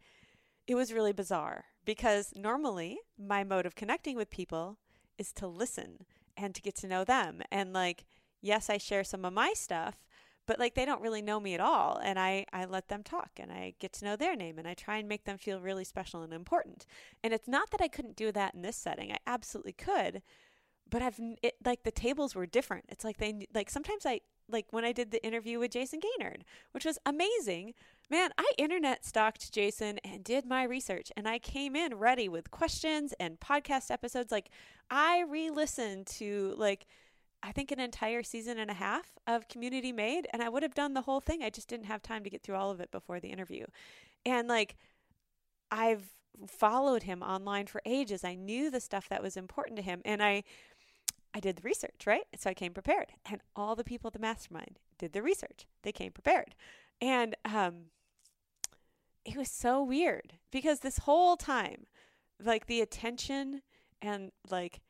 it 0.66 0.74
was 0.74 0.92
really 0.92 1.12
bizarre 1.12 1.66
because 1.84 2.32
normally 2.34 2.98
my 3.18 3.44
mode 3.44 3.66
of 3.66 3.74
connecting 3.74 4.16
with 4.16 4.30
people 4.30 4.78
is 5.18 5.32
to 5.34 5.46
listen 5.46 6.04
and 6.36 6.54
to 6.54 6.62
get 6.62 6.76
to 6.76 6.88
know 6.88 7.04
them. 7.04 7.42
And 7.50 7.72
like, 7.72 8.04
yes, 8.40 8.70
I 8.70 8.78
share 8.78 9.04
some 9.04 9.24
of 9.24 9.32
my 9.32 9.52
stuff, 9.54 9.96
but 10.46 10.58
like 10.58 10.74
they 10.74 10.84
don't 10.84 11.02
really 11.02 11.22
know 11.22 11.40
me 11.40 11.54
at 11.54 11.60
all 11.60 11.98
and 12.02 12.18
I, 12.18 12.46
I 12.52 12.64
let 12.64 12.88
them 12.88 13.02
talk 13.02 13.30
and 13.36 13.52
i 13.52 13.74
get 13.78 13.92
to 13.94 14.04
know 14.04 14.16
their 14.16 14.36
name 14.36 14.58
and 14.58 14.66
i 14.66 14.74
try 14.74 14.98
and 14.98 15.08
make 15.08 15.24
them 15.24 15.38
feel 15.38 15.60
really 15.60 15.84
special 15.84 16.22
and 16.22 16.32
important 16.32 16.86
and 17.22 17.32
it's 17.32 17.48
not 17.48 17.70
that 17.70 17.82
i 17.82 17.88
couldn't 17.88 18.16
do 18.16 18.32
that 18.32 18.54
in 18.54 18.62
this 18.62 18.76
setting 18.76 19.12
i 19.12 19.18
absolutely 19.26 19.72
could 19.72 20.22
but 20.90 21.02
i've 21.02 21.18
it, 21.42 21.54
like 21.64 21.82
the 21.82 21.90
tables 21.90 22.34
were 22.34 22.46
different 22.46 22.84
it's 22.88 23.04
like 23.04 23.18
they 23.18 23.46
like 23.54 23.70
sometimes 23.70 24.06
i 24.06 24.20
like 24.52 24.66
when 24.70 24.84
I 24.84 24.92
did 24.92 25.10
the 25.10 25.24
interview 25.24 25.58
with 25.58 25.70
Jason 25.70 26.00
Gaynard, 26.00 26.44
which 26.72 26.84
was 26.84 26.98
amazing. 27.06 27.74
Man, 28.10 28.30
I 28.36 28.50
internet 28.58 29.04
stalked 29.04 29.52
Jason 29.52 29.98
and 30.04 30.22
did 30.22 30.44
my 30.44 30.64
research 30.64 31.10
and 31.16 31.26
I 31.26 31.38
came 31.38 31.74
in 31.74 31.94
ready 31.94 32.28
with 32.28 32.50
questions 32.50 33.14
and 33.18 33.40
podcast 33.40 33.90
episodes. 33.90 34.30
Like 34.30 34.50
I 34.90 35.24
re-listened 35.28 36.06
to 36.08 36.54
like 36.58 36.86
I 37.42 37.52
think 37.52 37.72
an 37.72 37.80
entire 37.80 38.22
season 38.22 38.58
and 38.58 38.70
a 38.70 38.74
half 38.74 39.18
of 39.26 39.48
Community 39.48 39.92
Made 39.92 40.28
and 40.32 40.42
I 40.42 40.48
would 40.48 40.62
have 40.62 40.74
done 40.74 40.94
the 40.94 41.02
whole 41.02 41.20
thing. 41.20 41.42
I 41.42 41.50
just 41.50 41.68
didn't 41.68 41.86
have 41.86 42.02
time 42.02 42.22
to 42.24 42.30
get 42.30 42.42
through 42.42 42.54
all 42.54 42.70
of 42.70 42.80
it 42.80 42.90
before 42.90 43.18
the 43.18 43.28
interview. 43.28 43.66
And 44.24 44.48
like 44.48 44.76
I've 45.70 46.10
followed 46.46 47.02
him 47.02 47.22
online 47.22 47.66
for 47.66 47.82
ages. 47.84 48.24
I 48.24 48.34
knew 48.34 48.70
the 48.70 48.80
stuff 48.80 49.08
that 49.08 49.22
was 49.22 49.36
important 49.36 49.76
to 49.76 49.82
him 49.82 50.02
and 50.04 50.22
I 50.22 50.44
I 51.34 51.40
did 51.40 51.56
the 51.56 51.62
research, 51.62 52.06
right? 52.06 52.24
So 52.36 52.50
I 52.50 52.54
came 52.54 52.74
prepared. 52.74 53.12
And 53.24 53.40
all 53.56 53.74
the 53.74 53.84
people 53.84 54.08
at 54.08 54.12
the 54.12 54.18
mastermind 54.18 54.78
did 54.98 55.12
the 55.12 55.22
research. 55.22 55.66
They 55.82 55.92
came 55.92 56.12
prepared. 56.12 56.54
And 57.00 57.34
um 57.44 57.86
it 59.24 59.36
was 59.36 59.50
so 59.50 59.82
weird 59.82 60.34
because 60.50 60.80
this 60.80 60.98
whole 60.98 61.36
time 61.36 61.86
like 62.44 62.66
the 62.66 62.80
attention 62.80 63.62
and 64.00 64.30
like 64.50 64.80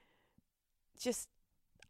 just 0.99 1.28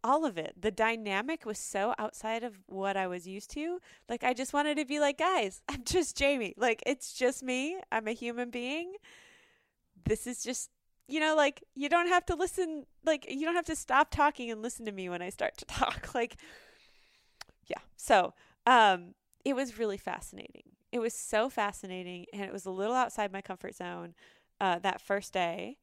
all 0.05 0.25
of 0.25 0.37
it. 0.39 0.55
The 0.61 0.71
dynamic 0.71 1.47
was 1.47 1.59
so 1.59 1.95
outside 1.99 2.43
of 2.43 2.59
what 2.67 2.97
I 2.97 3.07
was 3.07 3.27
used 3.27 3.51
to. 3.53 3.79
Like 4.09 4.25
I 4.25 4.35
just 4.35 4.53
wanted 4.53 4.77
to 4.79 4.85
be 4.85 5.01
like, 5.01 5.19
guys, 5.19 5.63
I'm 5.69 5.85
just 5.85 6.17
Jamie. 6.17 6.55
Like 6.57 6.83
it's 6.87 7.13
just 7.13 7.43
me. 7.43 7.79
I'm 7.91 8.09
a 8.09 8.13
human 8.13 8.51
being. 8.51 8.95
This 10.05 10.27
is 10.27 10.43
just 10.43 10.71
you 11.09 11.21
know, 11.21 11.35
like 11.37 11.63
you 11.75 11.89
don't 11.89 12.09
have 12.09 12.25
to 12.27 12.35
listen 12.35 12.87
like 13.05 13.27
you 13.29 13.45
don't 13.45 13.57
have 13.57 13.67
to 13.67 13.77
stop 13.77 14.11
talking 14.11 14.51
and 14.51 14.63
listen 14.63 14.87
to 14.87 14.93
me 14.93 15.09
when 15.09 15.23
I 15.23 15.31
start 15.31 15.57
to 15.59 15.65
talk. 15.67 16.15
Like 16.15 16.37
yeah. 17.67 17.81
So, 17.97 18.35
um 18.67 19.15
it 19.45 19.55
was 19.55 19.79
really 19.79 19.99
fascinating. 19.99 20.63
It 20.93 21.01
was 21.01 21.15
so 21.15 21.49
fascinating 21.49 22.27
and 22.33 22.43
it 22.43 22.53
was 22.53 22.67
a 22.67 22.71
little 22.71 22.95
outside 22.95 23.33
my 23.33 23.41
comfort 23.41 23.75
zone 23.75 24.15
uh, 24.61 24.79
that 24.81 25.01
first 25.01 25.33
day. 25.33 25.79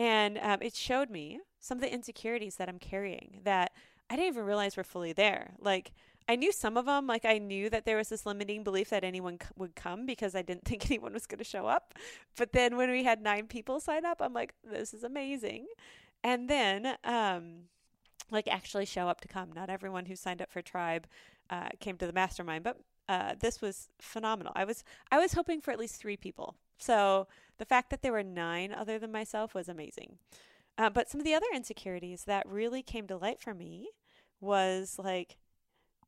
And 0.00 0.38
um, 0.38 0.62
it 0.62 0.74
showed 0.74 1.10
me 1.10 1.40
some 1.58 1.76
of 1.76 1.82
the 1.82 1.92
insecurities 1.92 2.56
that 2.56 2.70
I'm 2.70 2.78
carrying 2.78 3.40
that 3.44 3.72
I 4.08 4.16
didn't 4.16 4.28
even 4.28 4.46
realize 4.46 4.74
were 4.74 4.82
fully 4.82 5.12
there. 5.12 5.52
Like, 5.60 5.92
I 6.26 6.36
knew 6.36 6.52
some 6.52 6.78
of 6.78 6.86
them. 6.86 7.06
Like, 7.06 7.26
I 7.26 7.36
knew 7.36 7.68
that 7.68 7.84
there 7.84 7.98
was 7.98 8.08
this 8.08 8.24
limiting 8.24 8.64
belief 8.64 8.88
that 8.88 9.04
anyone 9.04 9.36
c- 9.38 9.48
would 9.58 9.76
come 9.76 10.06
because 10.06 10.34
I 10.34 10.40
didn't 10.40 10.64
think 10.64 10.86
anyone 10.86 11.12
was 11.12 11.26
going 11.26 11.36
to 11.36 11.44
show 11.44 11.66
up. 11.66 11.92
But 12.34 12.52
then 12.52 12.78
when 12.78 12.90
we 12.90 13.04
had 13.04 13.20
nine 13.20 13.46
people 13.46 13.78
sign 13.78 14.06
up, 14.06 14.22
I'm 14.22 14.32
like, 14.32 14.54
this 14.64 14.94
is 14.94 15.04
amazing. 15.04 15.66
And 16.24 16.48
then, 16.48 16.96
um, 17.04 17.64
like, 18.30 18.48
actually 18.48 18.86
show 18.86 19.06
up 19.06 19.20
to 19.20 19.28
come. 19.28 19.52
Not 19.52 19.68
everyone 19.68 20.06
who 20.06 20.16
signed 20.16 20.40
up 20.40 20.50
for 20.50 20.62
Tribe 20.62 21.08
uh, 21.50 21.68
came 21.78 21.98
to 21.98 22.06
the 22.06 22.14
mastermind, 22.14 22.64
but 22.64 22.78
uh, 23.06 23.34
this 23.38 23.60
was 23.60 23.90
phenomenal. 24.00 24.54
I 24.56 24.64
was 24.64 24.82
I 25.12 25.18
was 25.18 25.34
hoping 25.34 25.60
for 25.60 25.72
at 25.72 25.78
least 25.78 25.96
three 25.96 26.16
people. 26.16 26.54
So 26.80 27.28
the 27.58 27.64
fact 27.64 27.90
that 27.90 28.02
there 28.02 28.12
were 28.12 28.22
nine 28.22 28.72
other 28.72 28.98
than 28.98 29.12
myself 29.12 29.54
was 29.54 29.68
amazing. 29.68 30.16
Uh, 30.78 30.90
but 30.90 31.10
some 31.10 31.20
of 31.20 31.26
the 31.26 31.34
other 31.34 31.46
insecurities 31.54 32.24
that 32.24 32.48
really 32.48 32.82
came 32.82 33.06
to 33.06 33.16
light 33.16 33.40
for 33.40 33.52
me 33.52 33.90
was 34.40 34.98
like, 34.98 35.36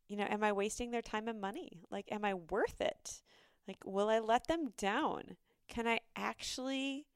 you 0.08 0.16
know, 0.16 0.26
am 0.28 0.42
I 0.42 0.52
wasting 0.52 0.90
their 0.90 1.02
time 1.02 1.28
and 1.28 1.40
money? 1.40 1.82
Like, 1.90 2.10
am 2.10 2.24
I 2.24 2.34
worth 2.34 2.80
it? 2.80 3.22
Like, 3.68 3.78
will 3.84 4.08
I 4.08 4.18
let 4.18 4.48
them 4.48 4.72
down? 4.78 5.36
Can 5.68 5.86
I 5.86 6.00
actually 6.16 7.06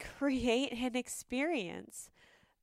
create 0.00 0.72
an 0.72 0.96
experience 0.96 2.10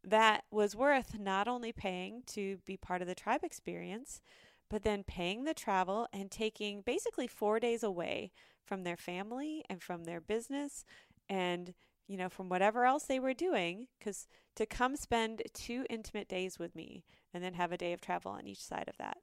that 0.03 0.43
was 0.51 0.75
worth 0.75 1.17
not 1.19 1.47
only 1.47 1.71
paying 1.71 2.23
to 2.27 2.57
be 2.65 2.77
part 2.77 3.01
of 3.01 3.07
the 3.07 3.15
tribe 3.15 3.43
experience, 3.43 4.21
but 4.69 4.83
then 4.83 5.03
paying 5.03 5.43
the 5.43 5.53
travel 5.53 6.07
and 6.11 6.29
taking 6.29 6.81
basically 6.81 7.27
four 7.27 7.59
days 7.59 7.83
away 7.83 8.31
from 8.65 8.83
their 8.83 8.97
family 8.97 9.63
and 9.69 9.81
from 9.81 10.03
their 10.03 10.19
business 10.21 10.83
and 11.29 11.73
you 12.07 12.17
know, 12.17 12.29
from 12.29 12.47
whatever 12.49 12.85
else 12.85 13.03
they 13.03 13.19
were 13.19 13.33
doing, 13.33 13.87
because 13.99 14.27
to 14.55 14.65
come 14.65 14.95
spend 14.95 15.43
two 15.53 15.85
intimate 15.89 16.27
days 16.27 16.57
with 16.57 16.73
me 16.75 17.03
and 17.33 17.43
then 17.43 17.53
have 17.53 17.71
a 17.71 17.77
day 17.77 17.93
of 17.93 18.01
travel 18.01 18.31
on 18.31 18.47
each 18.47 18.63
side 18.63 18.87
of 18.87 18.97
that. 18.97 19.17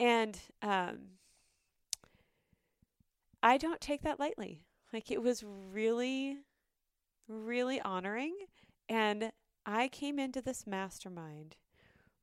And 0.00 0.38
um, 0.60 0.98
I 3.42 3.56
don't 3.56 3.80
take 3.80 4.02
that 4.02 4.18
lightly. 4.18 4.60
Like 4.92 5.10
it 5.10 5.22
was 5.22 5.44
really, 5.72 6.38
really 7.28 7.80
honoring. 7.80 8.34
And 8.88 9.30
I 9.64 9.88
came 9.88 10.18
into 10.18 10.42
this 10.42 10.66
mastermind 10.66 11.56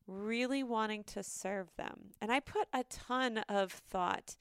really 0.06 0.62
wanting 0.62 1.04
to 1.04 1.22
serve 1.22 1.74
them. 1.76 2.10
And 2.20 2.30
I 2.30 2.40
put 2.40 2.68
a 2.72 2.84
ton 2.84 3.38
of 3.48 3.72
thought 3.72 4.36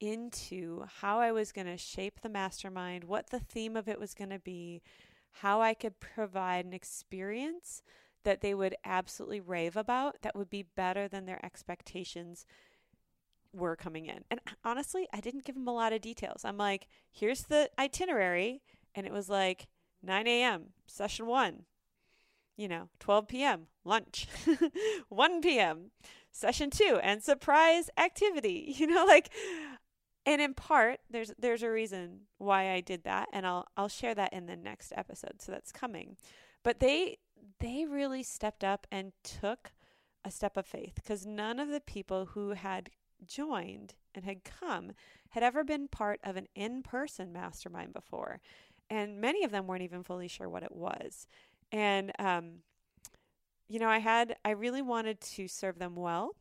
into 0.00 0.84
how 1.00 1.20
I 1.20 1.32
was 1.32 1.52
going 1.52 1.66
to 1.66 1.76
shape 1.76 2.20
the 2.20 2.28
mastermind, 2.28 3.04
what 3.04 3.30
the 3.30 3.40
theme 3.40 3.76
of 3.76 3.88
it 3.88 4.00
was 4.00 4.14
going 4.14 4.30
to 4.30 4.38
be, 4.38 4.82
how 5.30 5.60
I 5.60 5.74
could 5.74 6.00
provide 6.00 6.64
an 6.64 6.72
experience 6.72 7.82
that 8.24 8.40
they 8.40 8.54
would 8.54 8.74
absolutely 8.84 9.40
rave 9.40 9.76
about 9.76 10.22
that 10.22 10.34
would 10.34 10.50
be 10.50 10.62
better 10.62 11.08
than 11.08 11.26
their 11.26 11.44
expectations 11.44 12.46
were 13.52 13.76
coming 13.76 14.06
in. 14.06 14.24
And 14.30 14.40
honestly, 14.64 15.06
I 15.12 15.20
didn't 15.20 15.44
give 15.44 15.54
them 15.54 15.68
a 15.68 15.74
lot 15.74 15.92
of 15.92 16.00
details. 16.00 16.44
I'm 16.44 16.58
like, 16.58 16.88
here's 17.10 17.42
the 17.42 17.70
itinerary. 17.78 18.62
And 18.94 19.06
it 19.06 19.12
was 19.12 19.28
like 19.28 19.68
9 20.02 20.26
a.m., 20.26 20.66
session 20.86 21.26
one, 21.26 21.64
you 22.56 22.68
know, 22.68 22.88
12 23.00 23.28
p.m., 23.28 23.66
lunch, 23.84 24.28
1 25.08 25.40
p.m., 25.40 25.90
session 26.30 26.70
two, 26.70 26.98
and 27.02 27.22
surprise 27.22 27.90
activity, 27.96 28.74
you 28.76 28.86
know, 28.86 29.04
like, 29.04 29.30
and 30.26 30.40
in 30.40 30.54
part 30.54 31.00
there's 31.10 31.32
there's 31.38 31.62
a 31.62 31.70
reason 31.70 32.20
why 32.38 32.72
I 32.72 32.80
did 32.80 33.04
that 33.04 33.28
and 33.32 33.46
I'll 33.46 33.66
I'll 33.76 33.88
share 33.88 34.14
that 34.14 34.32
in 34.32 34.46
the 34.46 34.56
next 34.56 34.92
episode 34.96 35.40
so 35.40 35.52
that's 35.52 35.72
coming 35.72 36.16
but 36.62 36.80
they 36.80 37.18
they 37.60 37.84
really 37.84 38.22
stepped 38.22 38.64
up 38.64 38.86
and 38.90 39.12
took 39.22 39.72
a 40.24 40.30
step 40.30 40.56
of 40.56 40.66
faith 40.66 40.94
because 40.94 41.26
none 41.26 41.60
of 41.60 41.68
the 41.68 41.80
people 41.80 42.26
who 42.26 42.50
had 42.50 42.90
joined 43.26 43.94
and 44.14 44.24
had 44.24 44.44
come 44.44 44.92
had 45.30 45.42
ever 45.42 45.64
been 45.64 45.88
part 45.88 46.20
of 46.24 46.36
an 46.36 46.46
in-person 46.54 47.32
mastermind 47.32 47.92
before 47.92 48.40
and 48.90 49.20
many 49.20 49.44
of 49.44 49.50
them 49.50 49.66
weren't 49.66 49.82
even 49.82 50.02
fully 50.02 50.28
sure 50.28 50.48
what 50.48 50.62
it 50.62 50.74
was 50.74 51.26
and 51.74 52.12
um 52.18 52.60
you 53.68 53.78
know 53.78 53.88
I 53.88 53.98
had 53.98 54.36
I 54.44 54.50
really 54.50 54.80
wanted 54.80 55.20
to 55.20 55.48
serve 55.48 55.78
them 55.78 55.96
well 55.96 56.36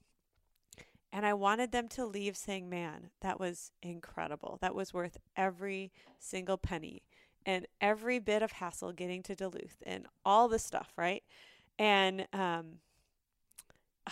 and 1.14 1.28
I 1.28 1.34
wanted 1.36 1.72
them 1.72 1.88
to 1.90 2.08
leave 2.08 2.36
saying, 2.36 2.68
man, 2.68 3.12
that 3.22 3.40
was 3.40 3.72
incredible. 3.84 4.58
That 4.62 4.74
was 4.74 4.96
worth 4.96 5.18
every 5.38 5.92
single 6.18 6.58
penny 6.58 7.04
and 7.46 7.68
every 7.80 8.18
bit 8.18 8.42
of 8.42 8.54
hassle 8.54 8.94
getting 8.94 9.22
to 9.24 9.36
Duluth 9.36 9.78
and 9.86 10.08
all 10.26 10.48
the 10.48 10.58
stuff, 10.58 10.92
right? 10.98 11.22
And 11.78 12.28
um, 12.34 12.80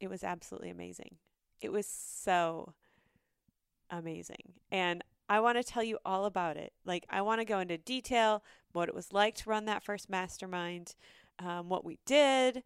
it 0.00 0.10
was 0.10 0.22
absolutely 0.22 0.68
amazing. 0.68 1.16
It 1.62 1.72
was 1.72 1.86
so 1.86 2.74
amazing. 3.88 4.52
And 4.70 5.02
I 5.28 5.40
want 5.40 5.58
to 5.58 5.64
tell 5.64 5.82
you 5.82 5.98
all 6.04 6.24
about 6.24 6.56
it. 6.56 6.72
Like, 6.84 7.04
I 7.10 7.22
want 7.22 7.40
to 7.40 7.44
go 7.44 7.58
into 7.58 7.78
detail 7.78 8.42
what 8.72 8.88
it 8.88 8.94
was 8.94 9.12
like 9.12 9.34
to 9.36 9.50
run 9.50 9.64
that 9.64 9.82
first 9.82 10.08
mastermind, 10.08 10.94
um, 11.38 11.68
what 11.68 11.84
we 11.84 11.98
did, 12.06 12.62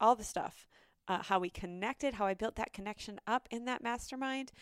all 0.00 0.14
the 0.14 0.24
stuff 0.24 0.68
uh, 1.08 1.22
how 1.22 1.38
we 1.38 1.50
connected, 1.50 2.14
how 2.14 2.26
I 2.26 2.34
built 2.34 2.56
that 2.56 2.72
connection 2.72 3.18
up 3.26 3.48
in 3.50 3.64
that 3.64 3.82
mastermind. 3.82 4.52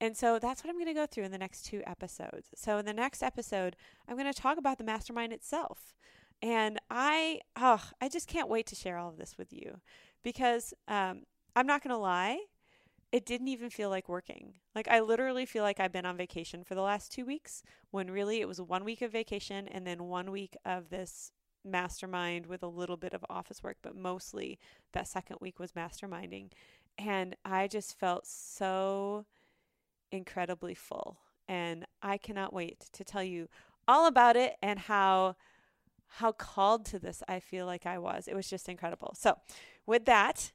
And 0.00 0.16
so 0.16 0.38
that's 0.38 0.62
what 0.62 0.70
I'm 0.70 0.76
going 0.76 0.86
to 0.86 0.94
go 0.94 1.06
through 1.06 1.24
in 1.24 1.32
the 1.32 1.38
next 1.38 1.62
two 1.62 1.82
episodes. 1.86 2.48
So 2.54 2.78
in 2.78 2.86
the 2.86 2.92
next 2.92 3.22
episode, 3.22 3.76
I'm 4.08 4.16
going 4.16 4.32
to 4.32 4.40
talk 4.40 4.58
about 4.58 4.78
the 4.78 4.84
mastermind 4.84 5.32
itself. 5.32 5.94
And 6.42 6.78
I, 6.90 7.40
oh, 7.56 7.82
I 8.00 8.08
just 8.08 8.28
can't 8.28 8.48
wait 8.48 8.66
to 8.66 8.76
share 8.76 8.98
all 8.98 9.08
of 9.08 9.16
this 9.16 9.36
with 9.38 9.52
you 9.52 9.80
because 10.22 10.74
um, 10.86 11.22
I'm 11.56 11.66
not 11.66 11.82
going 11.82 11.92
to 11.92 11.98
lie, 11.98 12.38
it 13.16 13.24
didn't 13.24 13.48
even 13.48 13.70
feel 13.70 13.88
like 13.88 14.10
working. 14.10 14.52
Like 14.74 14.88
I 14.88 15.00
literally 15.00 15.46
feel 15.46 15.62
like 15.62 15.80
I've 15.80 15.90
been 15.90 16.04
on 16.04 16.18
vacation 16.18 16.62
for 16.62 16.74
the 16.74 16.82
last 16.82 17.10
two 17.10 17.24
weeks 17.24 17.62
when 17.90 18.10
really 18.10 18.42
it 18.42 18.46
was 18.46 18.60
one 18.60 18.84
week 18.84 19.00
of 19.00 19.10
vacation 19.10 19.66
and 19.68 19.86
then 19.86 20.04
one 20.04 20.30
week 20.30 20.54
of 20.66 20.90
this 20.90 21.32
mastermind 21.64 22.44
with 22.44 22.62
a 22.62 22.68
little 22.68 22.98
bit 22.98 23.14
of 23.14 23.24
office 23.30 23.62
work, 23.62 23.78
but 23.80 23.96
mostly 23.96 24.58
that 24.92 25.08
second 25.08 25.38
week 25.40 25.58
was 25.58 25.72
masterminding. 25.72 26.50
And 26.98 27.36
I 27.42 27.68
just 27.68 27.98
felt 27.98 28.26
so 28.26 29.24
incredibly 30.12 30.74
full. 30.74 31.16
And 31.48 31.86
I 32.02 32.18
cannot 32.18 32.52
wait 32.52 32.84
to 32.92 33.02
tell 33.02 33.24
you 33.24 33.48
all 33.88 34.06
about 34.06 34.36
it 34.36 34.56
and 34.60 34.78
how 34.78 35.36
how 36.18 36.32
called 36.32 36.84
to 36.86 36.98
this 36.98 37.22
I 37.26 37.40
feel 37.40 37.64
like 37.64 37.86
I 37.86 37.96
was. 37.96 38.28
It 38.28 38.34
was 38.34 38.46
just 38.46 38.68
incredible. 38.68 39.14
So, 39.18 39.38
with 39.86 40.04
that, 40.04 40.52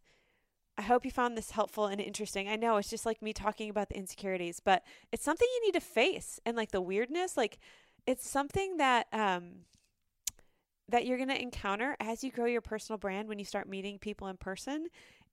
I 0.78 0.84
hope 0.84 1.06
you 1.06 1.12
found 1.12 1.38
this 1.38 1.51
helpful 1.51 1.86
and 1.86 2.01
interesting. 2.01 2.48
I 2.48 2.56
know 2.56 2.78
it's 2.78 2.90
just 2.90 3.06
like 3.06 3.22
me 3.22 3.34
talking 3.34 3.70
about 3.70 3.90
the 3.90 3.98
insecurities, 3.98 4.60
but 4.60 4.84
it's 5.12 5.24
something 5.24 5.48
you 5.56 5.68
need 5.68 5.80
to 5.80 5.86
face 5.86 6.40
and 6.46 6.58
like 6.58 6.72
the 6.72 6.82
weirdness, 6.82 7.38
like 7.38 7.60
it's 8.08 8.28
something 8.28 8.78
that 8.78 9.08
um 9.13 9.66
that 10.90 11.06
you're 11.06 11.18
going 11.18 11.30
to 11.30 11.42
encounter 11.42 11.96
as 12.01 12.22
you 12.24 12.32
grow 12.32 12.46
your 12.46 12.62
personal 12.62 12.98
brand 12.98 13.30
when 13.30 13.40
you 13.40 13.46
start 13.46 13.68
meeting 13.68 13.98
people 13.98 14.28
in 14.28 14.36
person. 14.36 14.88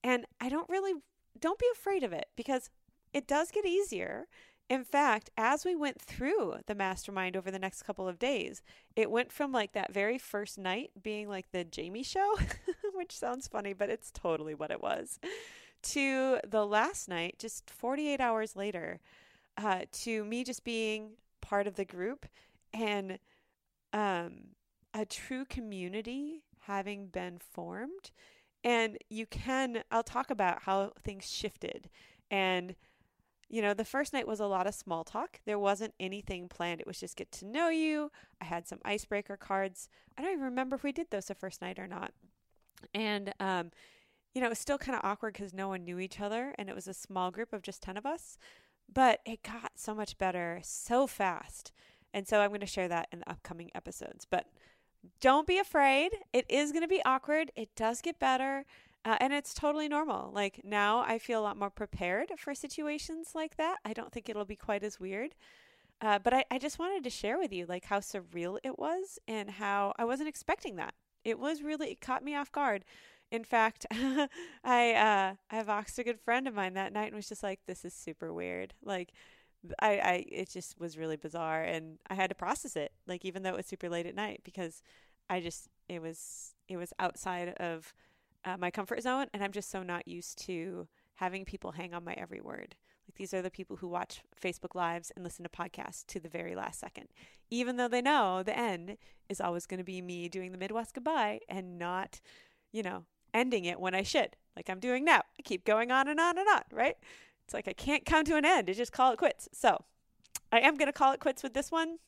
And 0.04 0.24
I 0.40 0.48
don't 0.48 0.68
really 0.68 0.94
don't 1.40 1.58
be 1.58 1.66
afraid 1.72 2.02
of 2.02 2.12
it 2.12 2.26
because 2.36 2.70
it 3.12 3.26
does 3.26 3.50
get 3.50 3.66
easier. 3.66 4.26
In 4.68 4.84
fact, 4.84 5.30
as 5.36 5.64
we 5.64 5.74
went 5.74 6.00
through 6.00 6.56
the 6.66 6.74
mastermind 6.74 7.36
over 7.36 7.50
the 7.50 7.58
next 7.58 7.84
couple 7.84 8.06
of 8.06 8.18
days, 8.18 8.62
it 8.94 9.10
went 9.10 9.32
from 9.32 9.50
like 9.50 9.72
that 9.72 9.94
very 9.94 10.18
first 10.18 10.58
night 10.58 10.90
being 11.02 11.28
like 11.28 11.50
the 11.52 11.64
Jamie 11.64 12.02
show, 12.02 12.36
which 12.94 13.16
sounds 13.16 13.48
funny, 13.48 13.72
but 13.72 13.88
it's 13.88 14.10
totally 14.10 14.54
what 14.54 14.70
it 14.70 14.82
was, 14.82 15.18
to 15.82 16.38
the 16.46 16.66
last 16.66 17.08
night, 17.08 17.36
just 17.38 17.70
48 17.70 18.20
hours 18.20 18.56
later, 18.56 19.00
uh, 19.56 19.82
to 19.90 20.24
me 20.24 20.44
just 20.44 20.64
being 20.64 21.12
part 21.40 21.66
of 21.66 21.76
the 21.76 21.84
group 21.86 22.26
and 22.74 23.18
um, 23.94 24.48
a 24.92 25.06
true 25.06 25.46
community 25.46 26.42
having 26.60 27.06
been 27.06 27.38
formed. 27.38 28.10
And 28.62 28.98
you 29.08 29.24
can, 29.24 29.82
I'll 29.90 30.02
talk 30.02 30.30
about 30.30 30.62
how 30.64 30.92
things 31.02 31.30
shifted 31.30 31.88
and 32.30 32.74
you 33.48 33.62
know, 33.62 33.72
the 33.72 33.84
first 33.84 34.12
night 34.12 34.26
was 34.26 34.40
a 34.40 34.46
lot 34.46 34.66
of 34.66 34.74
small 34.74 35.04
talk. 35.04 35.40
There 35.46 35.58
wasn't 35.58 35.94
anything 35.98 36.48
planned. 36.48 36.80
It 36.80 36.86
was 36.86 37.00
just 37.00 37.16
get 37.16 37.32
to 37.32 37.46
know 37.46 37.68
you. 37.68 38.10
I 38.40 38.44
had 38.44 38.68
some 38.68 38.78
icebreaker 38.84 39.36
cards. 39.36 39.88
I 40.16 40.22
don't 40.22 40.32
even 40.32 40.44
remember 40.44 40.76
if 40.76 40.82
we 40.82 40.92
did 40.92 41.10
those 41.10 41.26
the 41.26 41.34
first 41.34 41.62
night 41.62 41.78
or 41.78 41.86
not. 41.86 42.12
And, 42.94 43.32
um, 43.40 43.70
you 44.34 44.40
know, 44.40 44.46
it 44.46 44.50
was 44.50 44.58
still 44.58 44.78
kind 44.78 44.96
of 44.96 45.04
awkward 45.04 45.32
because 45.32 45.54
no 45.54 45.68
one 45.68 45.84
knew 45.84 45.98
each 45.98 46.20
other 46.20 46.54
and 46.58 46.68
it 46.68 46.74
was 46.74 46.86
a 46.86 46.94
small 46.94 47.30
group 47.30 47.52
of 47.52 47.62
just 47.62 47.82
10 47.82 47.96
of 47.96 48.04
us. 48.04 48.36
But 48.92 49.20
it 49.24 49.42
got 49.42 49.72
so 49.76 49.94
much 49.94 50.18
better 50.18 50.60
so 50.62 51.06
fast. 51.06 51.72
And 52.12 52.28
so 52.28 52.40
I'm 52.40 52.48
going 52.50 52.60
to 52.60 52.66
share 52.66 52.88
that 52.88 53.08
in 53.12 53.20
the 53.20 53.30
upcoming 53.30 53.70
episodes. 53.74 54.26
But 54.30 54.46
don't 55.20 55.46
be 55.46 55.58
afraid. 55.58 56.10
It 56.32 56.46
is 56.48 56.72
going 56.72 56.82
to 56.82 56.88
be 56.88 57.02
awkward. 57.04 57.50
It 57.56 57.74
does 57.74 58.02
get 58.02 58.18
better. 58.18 58.64
Uh, 59.08 59.16
and 59.20 59.32
it's 59.32 59.54
totally 59.54 59.88
normal. 59.88 60.30
Like 60.34 60.60
now, 60.64 60.98
I 60.98 61.18
feel 61.18 61.40
a 61.40 61.42
lot 61.42 61.56
more 61.56 61.70
prepared 61.70 62.30
for 62.36 62.54
situations 62.54 63.30
like 63.34 63.56
that. 63.56 63.78
I 63.82 63.94
don't 63.94 64.12
think 64.12 64.28
it'll 64.28 64.44
be 64.44 64.54
quite 64.54 64.84
as 64.84 65.00
weird. 65.00 65.34
Uh, 66.02 66.18
but 66.18 66.34
I, 66.34 66.44
I 66.50 66.58
just 66.58 66.78
wanted 66.78 67.04
to 67.04 67.10
share 67.10 67.38
with 67.38 67.50
you 67.50 67.64
like 67.64 67.86
how 67.86 68.00
surreal 68.00 68.58
it 68.62 68.78
was 68.78 69.18
and 69.26 69.48
how 69.48 69.94
I 69.98 70.04
wasn't 70.04 70.28
expecting 70.28 70.76
that. 70.76 70.92
It 71.24 71.38
was 71.38 71.62
really 71.62 71.92
it 71.92 72.02
caught 72.02 72.22
me 72.22 72.34
off 72.34 72.52
guard. 72.52 72.84
In 73.30 73.44
fact, 73.44 73.86
I 74.62 74.92
uh, 74.92 75.34
I 75.50 75.62
voxed 75.62 75.98
a 75.98 76.04
good 76.04 76.20
friend 76.20 76.46
of 76.46 76.54
mine 76.54 76.74
that 76.74 76.92
night 76.92 77.06
and 77.06 77.16
was 77.16 77.30
just 77.30 77.42
like, 77.42 77.60
"This 77.66 77.86
is 77.86 77.94
super 77.94 78.30
weird." 78.30 78.74
Like, 78.84 79.12
I, 79.80 79.88
I 79.98 80.24
it 80.30 80.50
just 80.50 80.78
was 80.78 80.98
really 80.98 81.16
bizarre, 81.16 81.62
and 81.62 81.98
I 82.10 82.14
had 82.14 82.28
to 82.28 82.36
process 82.36 82.76
it. 82.76 82.92
Like, 83.06 83.24
even 83.24 83.42
though 83.42 83.54
it 83.54 83.56
was 83.56 83.66
super 83.66 83.88
late 83.88 84.06
at 84.06 84.14
night, 84.14 84.42
because 84.44 84.82
I 85.30 85.40
just 85.40 85.68
it 85.88 86.02
was 86.02 86.52
it 86.68 86.76
was 86.76 86.92
outside 86.98 87.48
of 87.56 87.94
uh, 88.48 88.56
my 88.58 88.70
comfort 88.70 89.02
zone, 89.02 89.26
and 89.32 89.44
I'm 89.44 89.52
just 89.52 89.70
so 89.70 89.82
not 89.82 90.08
used 90.08 90.38
to 90.46 90.88
having 91.16 91.44
people 91.44 91.72
hang 91.72 91.92
on 91.92 92.04
my 92.04 92.14
every 92.14 92.40
word. 92.40 92.76
Like 93.06 93.16
these 93.16 93.34
are 93.34 93.42
the 93.42 93.50
people 93.50 93.76
who 93.76 93.88
watch 93.88 94.22
Facebook 94.40 94.74
Lives 94.74 95.12
and 95.14 95.24
listen 95.24 95.44
to 95.44 95.50
podcasts 95.50 96.06
to 96.06 96.20
the 96.20 96.28
very 96.28 96.54
last 96.54 96.80
second, 96.80 97.08
even 97.50 97.76
though 97.76 97.88
they 97.88 98.02
know 98.02 98.42
the 98.42 98.56
end 98.56 98.96
is 99.28 99.40
always 99.40 99.66
going 99.66 99.78
to 99.78 99.84
be 99.84 100.00
me 100.00 100.28
doing 100.28 100.52
the 100.52 100.58
Midwest 100.58 100.94
goodbye 100.94 101.40
and 101.48 101.78
not, 101.78 102.20
you 102.72 102.82
know, 102.82 103.04
ending 103.34 103.64
it 103.64 103.80
when 103.80 103.94
I 103.94 104.02
should, 104.02 104.36
like 104.56 104.70
I'm 104.70 104.80
doing 104.80 105.04
now. 105.04 105.22
I 105.38 105.42
keep 105.42 105.64
going 105.64 105.90
on 105.90 106.08
and 106.08 106.20
on 106.20 106.38
and 106.38 106.48
on, 106.48 106.62
right? 106.72 106.96
It's 107.44 107.54
like 107.54 107.68
I 107.68 107.72
can't 107.72 108.04
come 108.04 108.24
to 108.24 108.36
an 108.36 108.44
end. 108.44 108.68
I 108.68 108.72
just 108.72 108.92
call 108.92 109.12
it 109.12 109.18
quits. 109.18 109.48
So 109.52 109.84
I 110.52 110.60
am 110.60 110.76
going 110.76 110.86
to 110.86 110.92
call 110.92 111.12
it 111.12 111.20
quits 111.20 111.42
with 111.42 111.54
this 111.54 111.70
one. 111.70 111.98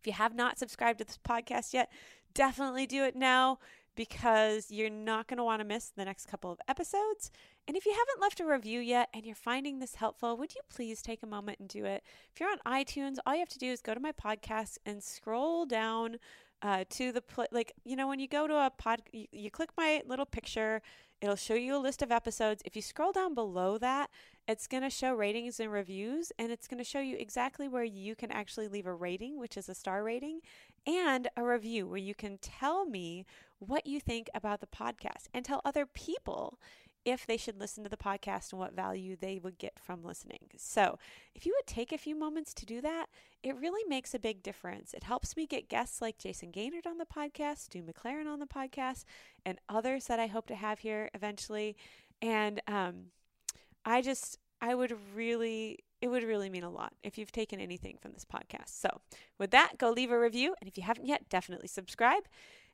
If 0.00 0.06
you 0.06 0.12
have 0.12 0.34
not 0.34 0.58
subscribed 0.58 1.00
to 1.00 1.04
this 1.04 1.18
podcast 1.18 1.72
yet, 1.72 1.90
definitely 2.34 2.86
do 2.86 3.04
it 3.04 3.16
now 3.16 3.58
because 3.98 4.70
you're 4.70 4.88
not 4.88 5.26
going 5.26 5.38
to 5.38 5.42
want 5.42 5.58
to 5.60 5.64
miss 5.64 5.88
the 5.88 6.04
next 6.04 6.26
couple 6.26 6.52
of 6.52 6.60
episodes. 6.68 7.32
And 7.66 7.76
if 7.76 7.84
you 7.84 7.90
haven't 7.90 8.22
left 8.22 8.38
a 8.38 8.46
review 8.46 8.78
yet 8.78 9.08
and 9.12 9.26
you're 9.26 9.34
finding 9.34 9.80
this 9.80 9.96
helpful, 9.96 10.36
would 10.36 10.54
you 10.54 10.60
please 10.70 11.02
take 11.02 11.24
a 11.24 11.26
moment 11.26 11.58
and 11.58 11.68
do 11.68 11.84
it? 11.84 12.04
If 12.32 12.38
you're 12.38 12.48
on 12.48 12.60
iTunes, 12.64 13.16
all 13.26 13.34
you 13.34 13.40
have 13.40 13.48
to 13.48 13.58
do 13.58 13.66
is 13.66 13.82
go 13.82 13.94
to 13.94 14.00
my 14.00 14.12
podcast 14.12 14.78
and 14.86 15.02
scroll 15.02 15.66
down 15.66 16.18
uh, 16.62 16.84
to 16.90 17.10
the 17.10 17.20
pl- 17.20 17.48
like 17.50 17.72
you 17.84 17.96
know 17.96 18.06
when 18.06 18.20
you 18.20 18.28
go 18.28 18.46
to 18.46 18.54
a 18.54 18.70
pod, 18.70 19.02
you, 19.12 19.26
you 19.32 19.50
click 19.50 19.70
my 19.76 20.02
little 20.06 20.26
picture. 20.26 20.80
It'll 21.20 21.36
show 21.36 21.54
you 21.54 21.74
a 21.74 21.78
list 21.78 22.00
of 22.00 22.12
episodes. 22.12 22.62
If 22.64 22.76
you 22.76 22.82
scroll 22.82 23.10
down 23.10 23.34
below 23.34 23.78
that, 23.78 24.10
it's 24.46 24.68
going 24.68 24.84
to 24.84 24.90
show 24.90 25.14
ratings 25.14 25.58
and 25.58 25.72
reviews, 25.72 26.30
and 26.38 26.52
it's 26.52 26.68
going 26.68 26.78
to 26.78 26.84
show 26.84 27.00
you 27.00 27.16
exactly 27.18 27.66
where 27.66 27.84
you 27.84 28.14
can 28.14 28.30
actually 28.30 28.68
leave 28.68 28.86
a 28.86 28.94
rating, 28.94 29.38
which 29.38 29.56
is 29.56 29.68
a 29.68 29.74
star 29.74 30.04
rating, 30.04 30.40
and 30.86 31.28
a 31.36 31.44
review 31.44 31.88
where 31.88 31.98
you 31.98 32.14
can 32.14 32.38
tell 32.38 32.86
me 32.86 33.26
what 33.58 33.86
you 33.86 34.00
think 34.00 34.28
about 34.34 34.60
the 34.60 34.66
podcast 34.66 35.26
and 35.34 35.44
tell 35.44 35.60
other 35.64 35.86
people 35.86 36.58
if 37.04 37.26
they 37.26 37.36
should 37.36 37.58
listen 37.58 37.82
to 37.84 37.90
the 37.90 37.96
podcast 37.96 38.52
and 38.52 38.60
what 38.60 38.74
value 38.74 39.16
they 39.16 39.38
would 39.38 39.58
get 39.58 39.78
from 39.78 40.04
listening. 40.04 40.50
So, 40.56 40.98
if 41.34 41.46
you 41.46 41.54
would 41.56 41.66
take 41.66 41.92
a 41.92 41.98
few 41.98 42.14
moments 42.14 42.52
to 42.54 42.66
do 42.66 42.80
that, 42.82 43.06
it 43.42 43.56
really 43.56 43.82
makes 43.88 44.14
a 44.14 44.18
big 44.18 44.42
difference. 44.42 44.92
It 44.92 45.04
helps 45.04 45.36
me 45.36 45.46
get 45.46 45.68
guests 45.68 46.02
like 46.02 46.18
Jason 46.18 46.50
Gaynard 46.50 46.86
on 46.86 46.98
the 46.98 47.06
podcast, 47.06 47.58
Stu 47.58 47.82
McLaren 47.82 48.26
on 48.26 48.40
the 48.40 48.46
podcast, 48.46 49.04
and 49.46 49.58
others 49.68 50.06
that 50.06 50.20
I 50.20 50.26
hope 50.26 50.46
to 50.48 50.54
have 50.54 50.80
here 50.80 51.08
eventually. 51.14 51.76
And 52.20 52.60
um, 52.66 53.06
I 53.84 54.02
just, 54.02 54.38
I 54.60 54.74
would 54.74 54.94
really, 55.14 55.78
it 56.02 56.08
would 56.08 56.24
really 56.24 56.50
mean 56.50 56.64
a 56.64 56.70
lot 56.70 56.92
if 57.02 57.16
you've 57.16 57.32
taken 57.32 57.60
anything 57.60 57.96
from 58.00 58.12
this 58.12 58.26
podcast. 58.26 58.80
So, 58.80 59.00
with 59.38 59.50
that, 59.52 59.78
go 59.78 59.90
leave 59.90 60.10
a 60.10 60.18
review. 60.18 60.54
And 60.60 60.68
if 60.68 60.76
you 60.76 60.82
haven't 60.82 61.06
yet, 61.06 61.28
definitely 61.30 61.68
subscribe. 61.68 62.24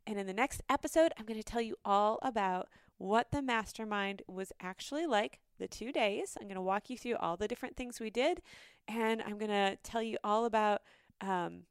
And 0.06 0.18
in 0.18 0.26
the 0.26 0.34
next 0.34 0.62
episode, 0.68 1.12
I'm 1.18 1.24
going 1.24 1.40
to 1.40 1.44
tell 1.44 1.62
you 1.62 1.76
all 1.84 2.18
about 2.22 2.68
what 2.98 3.30
the 3.32 3.42
mastermind 3.42 4.22
was 4.26 4.52
actually 4.60 5.06
like 5.06 5.40
the 5.58 5.68
two 5.68 5.92
days. 5.92 6.36
I'm 6.40 6.46
going 6.46 6.56
to 6.56 6.62
walk 6.62 6.90
you 6.90 6.98
through 6.98 7.16
all 7.16 7.36
the 7.36 7.48
different 7.48 7.76
things 7.76 8.00
we 8.00 8.10
did, 8.10 8.42
and 8.86 9.22
I'm 9.22 9.38
going 9.38 9.50
to 9.50 9.76
tell 9.82 10.02
you 10.02 10.18
all 10.22 10.44
about. 10.44 10.82
Um, 11.20 11.62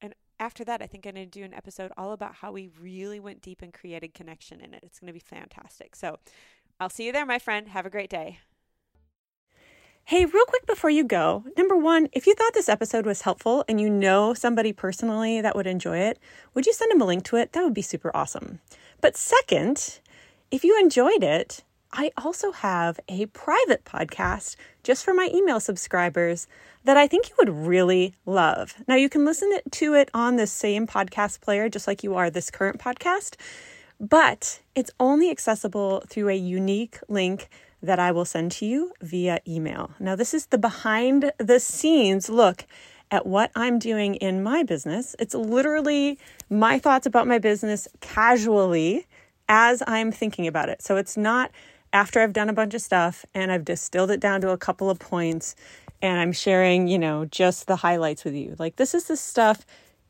and 0.00 0.14
after 0.40 0.64
that, 0.64 0.82
I 0.82 0.86
think 0.86 1.06
I'm 1.06 1.14
going 1.14 1.30
to 1.30 1.38
do 1.38 1.44
an 1.44 1.54
episode 1.54 1.92
all 1.96 2.12
about 2.12 2.36
how 2.36 2.52
we 2.52 2.70
really 2.80 3.20
went 3.20 3.42
deep 3.42 3.62
and 3.62 3.72
created 3.72 4.14
connection 4.14 4.60
in 4.60 4.74
it. 4.74 4.82
It's 4.82 4.98
going 4.98 5.08
to 5.08 5.12
be 5.12 5.18
fantastic. 5.20 5.94
So 5.94 6.18
I'll 6.80 6.90
see 6.90 7.06
you 7.06 7.12
there, 7.12 7.26
my 7.26 7.38
friend. 7.38 7.68
Have 7.68 7.86
a 7.86 7.90
great 7.90 8.10
day. 8.10 8.38
Hey, 10.04 10.26
real 10.26 10.44
quick 10.46 10.66
before 10.66 10.90
you 10.90 11.04
go, 11.04 11.44
number 11.56 11.76
one, 11.76 12.08
if 12.12 12.26
you 12.26 12.34
thought 12.34 12.52
this 12.54 12.68
episode 12.68 13.06
was 13.06 13.22
helpful 13.22 13.64
and 13.68 13.80
you 13.80 13.88
know 13.88 14.34
somebody 14.34 14.72
personally 14.72 15.40
that 15.40 15.54
would 15.54 15.66
enjoy 15.66 15.98
it, 15.98 16.18
would 16.52 16.66
you 16.66 16.72
send 16.72 16.90
them 16.90 17.00
a 17.00 17.06
link 17.06 17.24
to 17.26 17.36
it? 17.36 17.52
That 17.52 17.62
would 17.62 17.72
be 17.72 17.82
super 17.82 18.10
awesome. 18.14 18.60
But 19.00 19.16
second, 19.16 20.00
if 20.50 20.64
you 20.64 20.78
enjoyed 20.78 21.22
it, 21.22 21.62
I 21.92 22.10
also 22.18 22.50
have 22.50 22.98
a 23.08 23.26
private 23.26 23.84
podcast 23.84 24.56
just 24.82 25.04
for 25.04 25.14
my 25.14 25.30
email 25.32 25.60
subscribers 25.60 26.46
that 26.84 26.96
I 26.96 27.06
think 27.06 27.30
you 27.30 27.36
would 27.38 27.66
really 27.66 28.12
love. 28.26 28.74
Now, 28.88 28.96
you 28.96 29.08
can 29.08 29.24
listen 29.24 29.50
to 29.70 29.94
it 29.94 30.10
on 30.12 30.36
the 30.36 30.48
same 30.48 30.86
podcast 30.86 31.40
player, 31.40 31.68
just 31.68 31.86
like 31.86 32.02
you 32.02 32.16
are 32.16 32.28
this 32.28 32.50
current 32.50 32.80
podcast, 32.80 33.36
but 34.00 34.60
it's 34.74 34.90
only 34.98 35.30
accessible 35.30 36.02
through 36.08 36.28
a 36.28 36.34
unique 36.34 36.98
link 37.08 37.48
that 37.82 37.98
I 37.98 38.12
will 38.12 38.24
send 38.24 38.52
to 38.52 38.66
you 38.66 38.92
via 39.00 39.40
email. 39.46 39.90
Now, 39.98 40.14
this 40.14 40.32
is 40.32 40.46
the 40.46 40.58
behind 40.58 41.32
the 41.38 41.58
scenes 41.58 42.28
look 42.28 42.64
at 43.10 43.26
what 43.26 43.50
I'm 43.54 43.78
doing 43.78 44.14
in 44.16 44.42
my 44.42 44.62
business. 44.62 45.14
It's 45.18 45.34
literally 45.34 46.18
my 46.48 46.78
thoughts 46.78 47.06
about 47.06 47.26
my 47.26 47.38
business 47.38 47.86
casually 48.00 49.06
as 49.48 49.82
I'm 49.86 50.10
thinking 50.10 50.46
about 50.46 50.68
it. 50.68 50.80
So 50.80 50.96
it's 50.96 51.16
not 51.16 51.50
after 51.92 52.20
I've 52.20 52.32
done 52.32 52.48
a 52.48 52.54
bunch 52.54 52.72
of 52.72 52.80
stuff 52.80 53.26
and 53.34 53.52
I've 53.52 53.64
distilled 53.64 54.10
it 54.10 54.20
down 54.20 54.40
to 54.40 54.50
a 54.50 54.56
couple 54.56 54.88
of 54.88 54.98
points 54.98 55.54
and 56.00 56.18
I'm 56.18 56.32
sharing, 56.32 56.88
you 56.88 56.98
know, 56.98 57.26
just 57.26 57.66
the 57.66 57.76
highlights 57.76 58.24
with 58.24 58.34
you. 58.34 58.56
Like, 58.58 58.76
this 58.76 58.94
is 58.94 59.04
the 59.04 59.16
stuff 59.16 59.66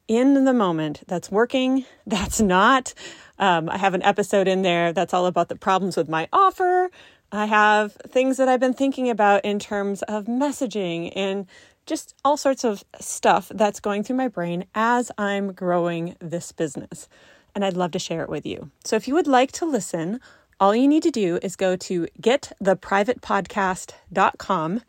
in 0.08 0.44
the 0.44 0.54
moment 0.54 1.02
that's 1.06 1.30
working, 1.30 1.84
that's 2.06 2.40
not. 2.40 2.94
Um, 3.38 3.68
I 3.68 3.78
have 3.78 3.94
an 3.94 4.02
episode 4.02 4.46
in 4.46 4.62
there 4.62 4.92
that's 4.92 5.12
all 5.12 5.26
about 5.26 5.48
the 5.48 5.56
problems 5.56 5.96
with 5.96 6.08
my 6.08 6.28
offer. 6.32 6.90
I 7.34 7.46
have 7.46 7.94
things 8.08 8.36
that 8.36 8.46
I've 8.46 8.60
been 8.60 8.74
thinking 8.74 9.08
about 9.08 9.42
in 9.42 9.58
terms 9.58 10.02
of 10.02 10.26
messaging 10.26 11.10
and 11.16 11.46
just 11.86 12.14
all 12.26 12.36
sorts 12.36 12.62
of 12.62 12.84
stuff 13.00 13.50
that's 13.54 13.80
going 13.80 14.04
through 14.04 14.16
my 14.16 14.28
brain 14.28 14.66
as 14.74 15.10
I'm 15.16 15.54
growing 15.54 16.14
this 16.20 16.52
business. 16.52 17.08
And 17.54 17.64
I'd 17.64 17.76
love 17.76 17.92
to 17.92 17.98
share 17.98 18.22
it 18.22 18.28
with 18.28 18.44
you. 18.44 18.70
So 18.84 18.96
if 18.96 19.08
you 19.08 19.14
would 19.14 19.26
like 19.26 19.50
to 19.52 19.64
listen, 19.64 20.20
all 20.60 20.76
you 20.76 20.86
need 20.86 21.04
to 21.04 21.10
do 21.10 21.38
is 21.42 21.56
go 21.56 21.74
to 21.74 22.06
gettheprivatepodcast.com, 22.20 24.80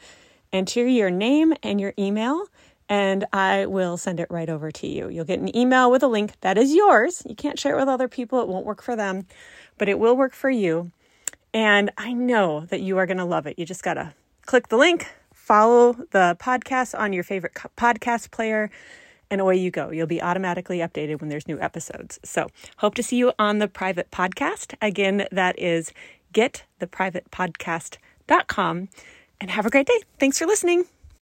enter 0.52 0.86
your 0.86 1.10
name 1.10 1.54
and 1.64 1.80
your 1.80 1.94
email, 1.98 2.48
and 2.90 3.24
I 3.32 3.68
will 3.68 3.96
send 3.96 4.20
it 4.20 4.28
right 4.30 4.50
over 4.50 4.70
to 4.70 4.86
you. 4.86 5.08
You'll 5.08 5.24
get 5.24 5.40
an 5.40 5.56
email 5.56 5.90
with 5.90 6.04
a 6.04 6.08
link 6.08 6.34
that 6.42 6.58
is 6.58 6.76
yours. 6.76 7.24
You 7.26 7.36
can't 7.36 7.58
share 7.58 7.78
it 7.78 7.80
with 7.80 7.88
other 7.88 8.10
people, 8.10 8.42
it 8.42 8.50
won't 8.50 8.66
work 8.66 8.82
for 8.82 8.98
them, 8.98 9.28
but 9.78 9.88
it 9.88 9.98
will 9.98 10.18
work 10.18 10.34
for 10.34 10.50
you. 10.50 10.92
And 11.54 11.92
I 11.98 12.14
know 12.14 12.62
that 12.70 12.80
you 12.82 12.98
are 12.98 13.06
going 13.06 13.18
to 13.18 13.26
love 13.26 13.46
it. 13.46 13.60
You 13.60 13.66
just 13.66 13.84
got 13.84 13.96
to 13.96 14.14
click 14.46 14.70
the 14.70 14.78
link, 14.78 15.08
follow 15.34 15.92
the 16.12 16.38
podcast 16.40 16.98
on 16.98 17.12
your 17.14 17.24
favorite 17.24 17.54
podcast 17.78 18.32
player, 18.32 18.72
and 19.30 19.40
away 19.42 19.58
you 19.58 19.70
go. 19.72 19.92
You'll 19.92 20.08
be 20.08 20.22
automatically 20.22 20.80
updated 20.80 21.22
when 21.22 21.30
there's 21.30 21.48
new 21.48 21.60
episodes. 21.60 22.20
So, 22.24 22.50
hope 22.78 22.96
to 22.96 23.04
see 23.04 23.18
you 23.18 23.34
on 23.40 23.60
the 23.60 23.68
private 23.68 24.10
podcast. 24.12 24.76
Again, 24.82 25.28
that 25.32 25.60
is 25.60 25.92
gettheprivatepodcast.com 26.34 28.90
and 29.42 29.52
have 29.52 29.66
a 29.66 29.70
great 29.70 29.88
day. 29.88 30.00
Thanks 30.20 30.38
for 30.38 30.46
listening. 30.46 30.86